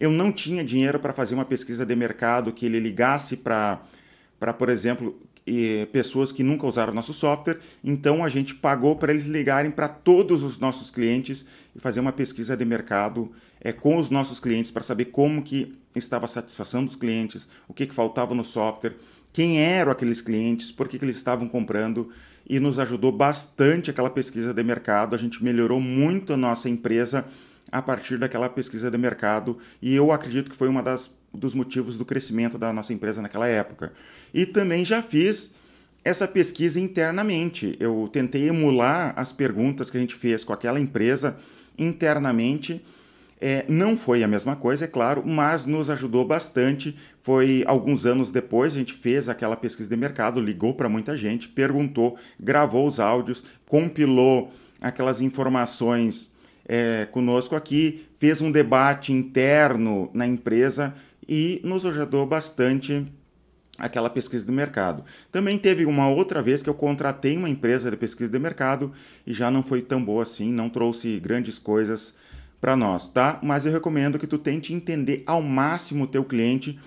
Eu 0.00 0.10
não 0.10 0.32
tinha 0.32 0.64
dinheiro 0.64 0.98
para 0.98 1.12
fazer 1.12 1.34
uma 1.34 1.44
pesquisa 1.44 1.84
de 1.84 1.94
mercado 1.94 2.52
que 2.52 2.64
ele 2.64 2.80
ligasse 2.80 3.36
para, 3.36 3.82
por 4.56 4.68
exemplo, 4.68 5.20
pessoas 5.92 6.32
que 6.32 6.42
nunca 6.42 6.66
usaram 6.66 6.92
nosso 6.92 7.12
software. 7.12 7.58
Então 7.82 8.24
a 8.24 8.28
gente 8.28 8.54
pagou 8.54 8.96
para 8.96 9.12
eles 9.12 9.26
ligarem 9.26 9.70
para 9.70 9.88
todos 9.88 10.42
os 10.42 10.58
nossos 10.58 10.90
clientes 10.90 11.44
e 11.74 11.80
fazer 11.80 12.00
uma 12.00 12.12
pesquisa 12.12 12.56
de 12.56 12.64
mercado 12.64 13.30
é, 13.60 13.72
com 13.72 13.96
os 13.96 14.10
nossos 14.10 14.40
clientes 14.40 14.70
para 14.70 14.82
saber 14.82 15.06
como 15.06 15.42
que 15.42 15.76
estava 15.94 16.26
a 16.26 16.28
satisfação 16.28 16.84
dos 16.84 16.96
clientes, 16.96 17.48
o 17.66 17.74
que, 17.74 17.86
que 17.86 17.94
faltava 17.94 18.34
no 18.34 18.44
software, 18.44 18.96
quem 19.32 19.60
eram 19.60 19.92
aqueles 19.92 20.20
clientes, 20.20 20.70
por 20.70 20.88
que, 20.88 20.98
que 20.98 21.04
eles 21.04 21.16
estavam 21.16 21.48
comprando 21.48 22.10
e 22.48 22.58
nos 22.58 22.78
ajudou 22.78 23.12
bastante 23.12 23.90
aquela 23.90 24.10
pesquisa 24.10 24.54
de 24.54 24.62
mercado. 24.62 25.14
A 25.14 25.18
gente 25.18 25.42
melhorou 25.44 25.80
muito 25.80 26.32
a 26.32 26.36
nossa 26.36 26.68
empresa 26.68 27.26
a 27.70 27.82
partir 27.82 28.18
daquela 28.18 28.48
pesquisa 28.48 28.90
de 28.90 28.96
mercado 28.96 29.58
e 29.82 29.94
eu 29.94 30.10
acredito 30.10 30.50
que 30.50 30.56
foi 30.56 30.68
uma 30.68 30.82
das 30.82 31.10
dos 31.32 31.54
motivos 31.54 31.96
do 31.96 32.04
crescimento 32.04 32.58
da 32.58 32.72
nossa 32.72 32.92
empresa 32.92 33.22
naquela 33.22 33.46
época. 33.46 33.92
E 34.32 34.46
também 34.46 34.84
já 34.84 35.02
fiz 35.02 35.52
essa 36.04 36.26
pesquisa 36.26 36.80
internamente. 36.80 37.76
Eu 37.78 38.08
tentei 38.12 38.48
emular 38.48 39.12
as 39.16 39.32
perguntas 39.32 39.90
que 39.90 39.96
a 39.96 40.00
gente 40.00 40.14
fez 40.14 40.44
com 40.44 40.52
aquela 40.52 40.80
empresa 40.80 41.36
internamente. 41.78 42.82
É, 43.40 43.64
não 43.68 43.96
foi 43.96 44.24
a 44.24 44.28
mesma 44.28 44.56
coisa, 44.56 44.84
é 44.84 44.88
claro, 44.88 45.22
mas 45.24 45.64
nos 45.64 45.90
ajudou 45.90 46.24
bastante. 46.24 46.96
Foi 47.20 47.62
alguns 47.66 48.04
anos 48.04 48.32
depois, 48.32 48.72
a 48.72 48.78
gente 48.78 48.92
fez 48.92 49.28
aquela 49.28 49.56
pesquisa 49.56 49.88
de 49.88 49.96
mercado, 49.96 50.40
ligou 50.40 50.74
para 50.74 50.88
muita 50.88 51.16
gente, 51.16 51.48
perguntou, 51.48 52.16
gravou 52.40 52.86
os 52.86 52.98
áudios, 52.98 53.44
compilou 53.66 54.50
aquelas 54.80 55.20
informações 55.20 56.30
é, 56.66 57.06
conosco 57.06 57.54
aqui, 57.54 58.06
fez 58.18 58.40
um 58.40 58.50
debate 58.50 59.12
interno 59.12 60.10
na 60.12 60.26
empresa 60.26 60.94
e 61.28 61.60
nos 61.62 61.84
ajudou 61.84 62.26
bastante 62.26 63.06
aquela 63.78 64.10
pesquisa 64.10 64.44
de 64.44 64.52
mercado. 64.52 65.04
Também 65.30 65.56
teve 65.58 65.84
uma 65.84 66.08
outra 66.08 66.42
vez 66.42 66.62
que 66.62 66.70
eu 66.70 66.74
contratei 66.74 67.36
uma 67.36 67.48
empresa 67.48 67.90
de 67.90 67.96
pesquisa 67.96 68.30
de 68.30 68.38
mercado 68.38 68.92
e 69.26 69.32
já 69.32 69.50
não 69.50 69.62
foi 69.62 69.82
tão 69.82 70.02
boa 70.02 70.22
assim, 70.22 70.52
não 70.52 70.68
trouxe 70.68 71.20
grandes 71.20 71.58
coisas 71.58 72.14
para 72.60 72.74
nós, 72.74 73.06
tá? 73.06 73.38
Mas 73.42 73.64
eu 73.66 73.72
recomendo 73.72 74.18
que 74.18 74.26
tu 74.26 74.36
tente 74.36 74.74
entender 74.74 75.22
ao 75.26 75.40
máximo 75.40 76.04
o 76.04 76.08
teu 76.08 76.24
cliente 76.24 76.78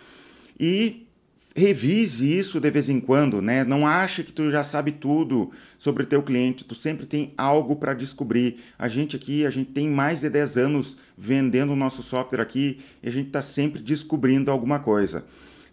e 0.59 1.07
revise 1.55 2.37
isso 2.37 2.59
de 2.59 2.71
vez 2.71 2.89
em 2.89 2.99
quando, 2.99 3.41
né? 3.41 3.63
Não 3.63 3.85
ache 3.85 4.23
que 4.23 4.31
tu 4.31 4.49
já 4.49 4.63
sabe 4.63 4.91
tudo 4.91 5.51
sobre 5.77 6.05
teu 6.05 6.23
cliente, 6.23 6.63
tu 6.63 6.75
sempre 6.75 7.05
tem 7.05 7.33
algo 7.37 7.75
para 7.75 7.93
descobrir. 7.93 8.57
A 8.79 8.87
gente 8.87 9.15
aqui, 9.15 9.45
a 9.45 9.49
gente 9.49 9.71
tem 9.71 9.89
mais 9.89 10.21
de 10.21 10.29
10 10.29 10.57
anos 10.57 10.97
vendendo 11.17 11.73
o 11.73 11.75
nosso 11.75 12.01
software 12.01 12.41
aqui 12.41 12.79
e 13.03 13.09
a 13.09 13.11
gente 13.11 13.27
está 13.27 13.41
sempre 13.41 13.81
descobrindo 13.81 14.49
alguma 14.49 14.79
coisa. 14.79 15.25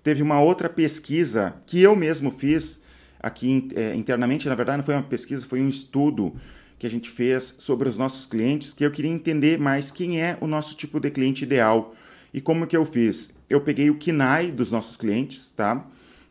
Teve 0.03 0.23
uma 0.23 0.41
outra 0.41 0.69
pesquisa 0.69 1.55
que 1.67 1.81
eu 1.81 1.95
mesmo 1.95 2.31
fiz 2.31 2.81
aqui 3.21 3.69
é, 3.75 3.95
internamente, 3.95 4.49
na 4.49 4.55
verdade 4.55 4.79
não 4.79 4.85
foi 4.85 4.95
uma 4.95 5.03
pesquisa, 5.03 5.45
foi 5.45 5.61
um 5.61 5.69
estudo 5.69 6.35
que 6.79 6.87
a 6.87 6.91
gente 6.91 7.11
fez 7.11 7.55
sobre 7.59 7.88
os 7.88 7.99
nossos 7.99 8.25
clientes, 8.27 8.73
que 8.73 8.85
eu 8.85 8.91
queria 8.91 9.11
entender 9.11 9.59
mais 9.59 9.91
quem 9.91 10.21
é 10.21 10.38
o 10.41 10.47
nosso 10.47 10.77
tipo 10.77 11.01
de 11.01 11.11
cliente 11.11 11.45
ideal. 11.45 11.95
E 12.33 12.41
como 12.41 12.67
que 12.67 12.77
eu 12.77 12.85
fiz? 12.85 13.31
Eu 13.49 13.61
peguei 13.61 13.91
o 13.91 13.97
KINAI 13.97 14.51
dos 14.51 14.71
nossos 14.71 14.97
clientes, 14.97 15.51
tá? 15.51 15.87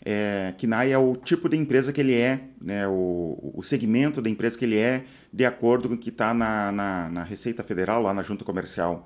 É, 0.06 0.54
KINAI 0.58 0.92
é 0.92 0.98
o 0.98 1.16
tipo 1.16 1.50
de 1.50 1.58
empresa 1.58 1.92
que 1.92 2.00
ele 2.00 2.14
é, 2.14 2.42
né, 2.62 2.88
o, 2.88 3.52
o 3.54 3.64
segmento 3.64 4.22
da 4.22 4.30
empresa 4.30 4.58
que 4.58 4.64
ele 4.64 4.78
é, 4.78 5.04
de 5.34 5.44
acordo 5.44 5.90
com 5.90 5.96
o 5.96 5.98
que 5.98 6.10
está 6.10 6.34
na, 6.34 6.72
na, 6.72 7.10
na, 7.10 7.24
Receita 7.24 7.64
Federal, 7.64 8.02
lá 8.02 8.14
na 8.14 8.22
Junta 8.22 8.46
Comercial. 8.46 9.06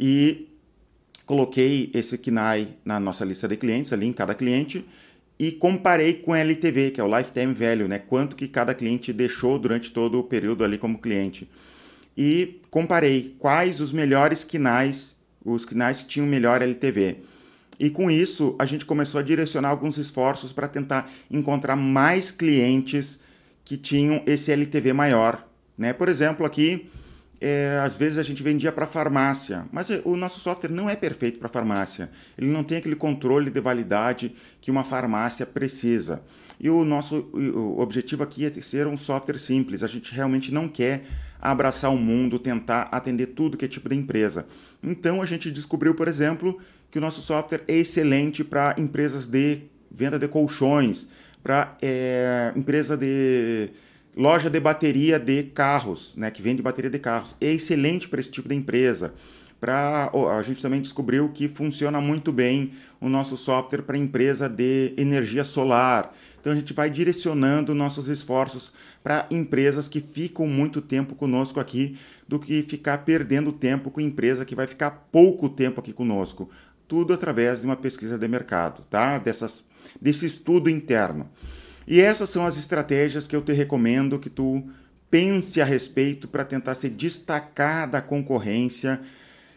E 0.00 0.48
coloquei 1.26 1.90
esse 1.94 2.16
KINAI 2.18 2.68
na 2.84 2.98
nossa 2.98 3.24
lista 3.24 3.46
de 3.46 3.56
clientes, 3.56 3.92
ali 3.92 4.06
em 4.06 4.12
cada 4.12 4.34
cliente, 4.34 4.84
e 5.38 5.52
comparei 5.52 6.14
com 6.14 6.34
LTV, 6.34 6.92
que 6.92 7.00
é 7.00 7.04
o 7.04 7.16
Lifetime 7.16 7.54
Value, 7.54 7.88
né, 7.88 7.98
quanto 7.98 8.34
que 8.34 8.48
cada 8.48 8.74
cliente 8.74 9.12
deixou 9.12 9.58
durante 9.58 9.92
todo 9.92 10.18
o 10.18 10.24
período 10.24 10.64
ali 10.64 10.78
como 10.78 10.98
cliente. 10.98 11.48
E 12.16 12.60
comparei 12.70 13.36
quais 13.38 13.80
os 13.80 13.92
melhores 13.92 14.44
KINAIs 14.44 15.14
os 15.44 15.64
canais 15.64 16.00
que 16.00 16.06
tinham 16.06 16.26
melhor 16.26 16.62
LTV. 16.62 17.18
E 17.78 17.90
com 17.90 18.10
isso, 18.10 18.54
a 18.58 18.64
gente 18.64 18.84
começou 18.84 19.18
a 19.18 19.22
direcionar 19.22 19.70
alguns 19.70 19.98
esforços 19.98 20.52
para 20.52 20.68
tentar 20.68 21.10
encontrar 21.30 21.76
mais 21.76 22.30
clientes 22.30 23.18
que 23.64 23.76
tinham 23.76 24.22
esse 24.26 24.52
LTV 24.52 24.92
maior. 24.92 25.46
Né? 25.76 25.92
Por 25.92 26.08
exemplo, 26.08 26.44
aqui, 26.44 26.90
é, 27.40 27.80
às 27.82 27.96
vezes 27.96 28.18
a 28.18 28.22
gente 28.22 28.42
vendia 28.42 28.70
para 28.70 28.86
farmácia, 28.86 29.66
mas 29.72 29.88
o 30.04 30.16
nosso 30.16 30.38
software 30.38 30.70
não 30.70 30.88
é 30.88 30.94
perfeito 30.94 31.40
para 31.40 31.48
farmácia. 31.48 32.10
Ele 32.38 32.48
não 32.48 32.62
tem 32.62 32.78
aquele 32.78 32.94
controle 32.94 33.50
de 33.50 33.60
validade 33.60 34.34
que 34.60 34.70
uma 34.70 34.84
farmácia 34.84 35.44
precisa. 35.44 36.22
E 36.60 36.70
o 36.70 36.84
nosso 36.84 37.16
o 37.32 37.80
objetivo 37.80 38.22
aqui 38.22 38.44
é 38.44 38.52
ser 38.62 38.86
um 38.86 38.96
software 38.96 39.38
simples. 39.38 39.82
A 39.82 39.88
gente 39.88 40.14
realmente 40.14 40.54
não 40.54 40.68
quer 40.68 41.02
abraçar 41.42 41.92
o 41.92 41.98
mundo, 41.98 42.38
tentar 42.38 42.82
atender 42.92 43.26
tudo 43.26 43.56
que 43.56 43.64
é 43.64 43.68
tipo 43.68 43.88
de 43.88 43.96
empresa. 43.96 44.46
Então 44.82 45.20
a 45.20 45.26
gente 45.26 45.50
descobriu, 45.50 45.94
por 45.94 46.06
exemplo, 46.06 46.58
que 46.90 46.98
o 46.98 47.00
nosso 47.00 47.20
software 47.20 47.64
é 47.66 47.76
excelente 47.76 48.44
para 48.44 48.76
empresas 48.78 49.26
de 49.26 49.62
venda 49.90 50.18
de 50.18 50.28
colchões, 50.28 51.08
para 51.42 51.76
é, 51.82 52.52
empresa 52.54 52.96
de 52.96 53.70
loja 54.16 54.48
de 54.48 54.60
bateria 54.60 55.18
de 55.18 55.42
carros, 55.42 56.14
né, 56.16 56.30
que 56.30 56.40
vende 56.40 56.62
bateria 56.62 56.90
de 56.90 56.98
carros. 56.98 57.34
É 57.40 57.50
excelente 57.50 58.08
para 58.08 58.20
esse 58.20 58.30
tipo 58.30 58.48
de 58.48 58.54
empresa. 58.54 59.12
Pra, 59.62 60.10
a 60.36 60.42
gente 60.42 60.60
também 60.60 60.80
descobriu 60.80 61.28
que 61.28 61.46
funciona 61.46 62.00
muito 62.00 62.32
bem 62.32 62.72
o 63.00 63.08
nosso 63.08 63.36
software 63.36 63.82
para 63.82 63.96
empresa 63.96 64.48
de 64.48 64.92
energia 64.96 65.44
solar. 65.44 66.12
Então 66.40 66.52
a 66.52 66.56
gente 66.56 66.72
vai 66.72 66.90
direcionando 66.90 67.72
nossos 67.72 68.08
esforços 68.08 68.72
para 69.04 69.24
empresas 69.30 69.86
que 69.86 70.00
ficam 70.00 70.48
muito 70.48 70.82
tempo 70.82 71.14
conosco 71.14 71.60
aqui, 71.60 71.96
do 72.26 72.40
que 72.40 72.60
ficar 72.62 73.04
perdendo 73.04 73.52
tempo 73.52 73.88
com 73.88 74.00
empresa 74.00 74.44
que 74.44 74.56
vai 74.56 74.66
ficar 74.66 75.06
pouco 75.12 75.48
tempo 75.48 75.78
aqui 75.78 75.92
conosco. 75.92 76.50
Tudo 76.88 77.14
através 77.14 77.60
de 77.60 77.66
uma 77.66 77.76
pesquisa 77.76 78.18
de 78.18 78.26
mercado, 78.26 78.84
tá? 78.90 79.16
Dessas, 79.18 79.64
desse 80.00 80.26
estudo 80.26 80.68
interno. 80.68 81.30
E 81.86 82.00
essas 82.00 82.28
são 82.30 82.44
as 82.44 82.58
estratégias 82.58 83.28
que 83.28 83.36
eu 83.36 83.42
te 83.42 83.52
recomendo 83.52 84.18
que 84.18 84.28
tu 84.28 84.64
pense 85.08 85.60
a 85.60 85.64
respeito 85.64 86.26
para 86.26 86.44
tentar 86.44 86.74
se 86.74 86.88
destacar 86.88 87.88
da 87.88 88.02
concorrência 88.02 89.00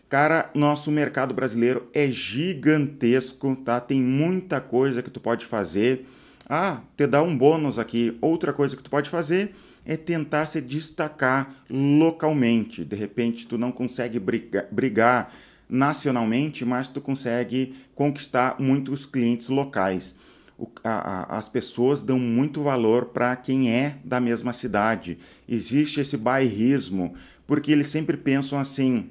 Cara, 0.08 0.52
nosso 0.54 0.92
mercado 0.92 1.34
brasileiro 1.34 1.90
é 1.94 2.08
gigantesco, 2.10 3.56
tá? 3.56 3.80
Tem 3.80 4.00
muita 4.00 4.62
coisa 4.62 5.02
que 5.02 5.10
tu 5.10 5.20
pode 5.20 5.46
fazer. 5.46 6.06
Ah, 6.48 6.82
te 6.96 7.08
dá 7.08 7.24
um 7.24 7.36
bônus 7.36 7.80
aqui. 7.80 8.16
Outra 8.22 8.54
coisa 8.54 8.76
que 8.76 8.84
tu 8.84 8.90
pode 8.90 9.10
fazer 9.10 9.56
é 9.84 9.98
tentar 9.98 10.46
se 10.46 10.62
destacar 10.62 11.56
localmente. 11.68 12.86
De 12.86 12.96
repente, 12.96 13.48
tu 13.48 13.58
não 13.58 13.72
consegue 13.72 14.20
brigar, 14.20 14.68
brigar 14.72 15.34
nacionalmente, 15.68 16.64
mas 16.64 16.88
tu 16.88 17.02
consegue 17.02 17.76
conquistar 17.96 18.58
muitos 18.60 19.08
clientes 19.08 19.50
locais. 19.50 20.14
O, 20.58 20.70
a, 20.84 21.36
a, 21.36 21.38
as 21.38 21.50
pessoas 21.50 22.04
dão 22.04 22.20
muito 22.20 22.62
valor 22.62 23.06
para 23.06 23.36
quem 23.36 23.72
é 23.72 23.98
da 24.06 24.20
mesma 24.20 24.54
cidade. 24.54 25.18
Existe 25.50 26.00
esse 26.00 26.16
bairrismo, 26.16 27.16
porque 27.48 27.72
eles 27.72 27.88
sempre 27.88 28.16
pensam 28.16 28.60
assim: 28.60 29.10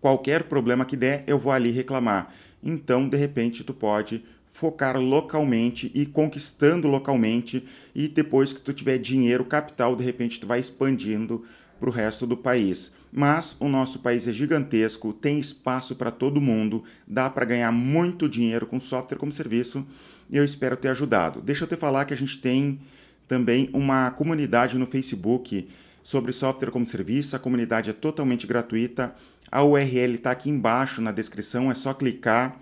qualquer 0.00 0.44
problema 0.44 0.84
que 0.84 0.96
der, 0.96 1.24
eu 1.26 1.38
vou 1.38 1.52
ali 1.52 1.70
reclamar. 1.70 2.32
Então, 2.62 3.08
de 3.08 3.16
repente, 3.16 3.64
tu 3.64 3.74
pode 3.74 4.22
focar 4.52 4.98
localmente 5.00 5.90
e 5.94 6.04
conquistando 6.04 6.88
localmente 6.88 7.64
e 7.94 8.08
depois 8.08 8.52
que 8.52 8.60
tu 8.60 8.72
tiver 8.72 8.98
dinheiro, 8.98 9.44
capital, 9.44 9.96
de 9.96 10.04
repente 10.04 10.38
tu 10.38 10.46
vai 10.46 10.60
expandindo 10.60 11.44
para 11.78 11.88
o 11.88 11.92
resto 11.92 12.26
do 12.26 12.36
país. 12.36 12.92
Mas 13.10 13.56
o 13.58 13.68
nosso 13.68 14.00
país 14.00 14.28
é 14.28 14.32
gigantesco, 14.32 15.12
tem 15.12 15.40
espaço 15.40 15.96
para 15.96 16.10
todo 16.10 16.40
mundo, 16.40 16.84
dá 17.06 17.30
para 17.30 17.46
ganhar 17.46 17.72
muito 17.72 18.28
dinheiro 18.28 18.66
com 18.66 18.78
software 18.78 19.18
como 19.18 19.32
serviço 19.32 19.86
e 20.28 20.36
eu 20.36 20.44
espero 20.44 20.76
ter 20.76 20.88
ajudado. 20.88 21.40
Deixa 21.40 21.64
eu 21.64 21.68
te 21.68 21.76
falar 21.76 22.04
que 22.04 22.14
a 22.14 22.16
gente 22.16 22.38
tem 22.38 22.78
também 23.26 23.70
uma 23.72 24.10
comunidade 24.10 24.76
no 24.76 24.86
Facebook 24.86 25.66
sobre 26.02 26.32
software 26.32 26.70
como 26.70 26.86
serviço, 26.86 27.36
a 27.36 27.38
comunidade 27.38 27.90
é 27.90 27.92
totalmente 27.92 28.46
gratuita. 28.46 29.14
A 29.50 29.64
URL 29.64 30.14
está 30.14 30.30
aqui 30.30 30.48
embaixo 30.48 31.00
na 31.00 31.10
descrição, 31.10 31.70
é 31.70 31.74
só 31.74 31.92
clicar. 31.92 32.56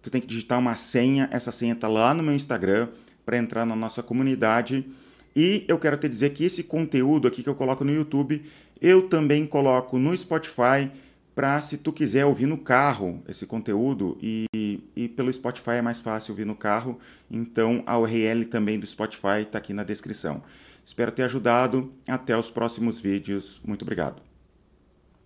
Tu 0.00 0.10
tem 0.10 0.20
que 0.20 0.26
digitar 0.26 0.58
uma 0.58 0.74
senha, 0.74 1.28
essa 1.30 1.52
senha 1.52 1.74
está 1.74 1.86
lá 1.86 2.12
no 2.12 2.22
meu 2.22 2.34
Instagram 2.34 2.88
para 3.24 3.36
entrar 3.36 3.64
na 3.64 3.76
nossa 3.76 4.02
comunidade. 4.02 4.84
E 5.34 5.64
eu 5.68 5.78
quero 5.78 5.96
te 5.96 6.08
dizer 6.08 6.30
que 6.30 6.44
esse 6.44 6.64
conteúdo 6.64 7.28
aqui 7.28 7.42
que 7.42 7.48
eu 7.48 7.54
coloco 7.54 7.84
no 7.84 7.92
YouTube, 7.92 8.42
eu 8.80 9.08
também 9.08 9.46
coloco 9.46 9.98
no 9.98 10.16
Spotify 10.16 10.90
para 11.34 11.60
se 11.60 11.78
tu 11.78 11.92
quiser 11.92 12.26
ouvir 12.26 12.46
no 12.46 12.58
carro 12.58 13.22
esse 13.26 13.46
conteúdo 13.46 14.18
e, 14.20 14.46
e 14.94 15.08
pelo 15.08 15.32
Spotify 15.32 15.76
é 15.76 15.82
mais 15.82 16.00
fácil 16.00 16.32
ouvir 16.32 16.44
no 16.44 16.54
carro, 16.54 16.98
então 17.30 17.82
a 17.86 17.98
URL 17.98 18.44
também 18.44 18.78
do 18.78 18.86
Spotify 18.86 19.40
está 19.40 19.56
aqui 19.56 19.72
na 19.72 19.82
descrição. 19.82 20.42
Espero 20.84 21.12
ter 21.12 21.22
ajudado. 21.22 21.90
Até 22.06 22.36
os 22.36 22.50
próximos 22.50 23.00
vídeos. 23.00 23.60
Muito 23.64 23.82
obrigado. 23.82 24.31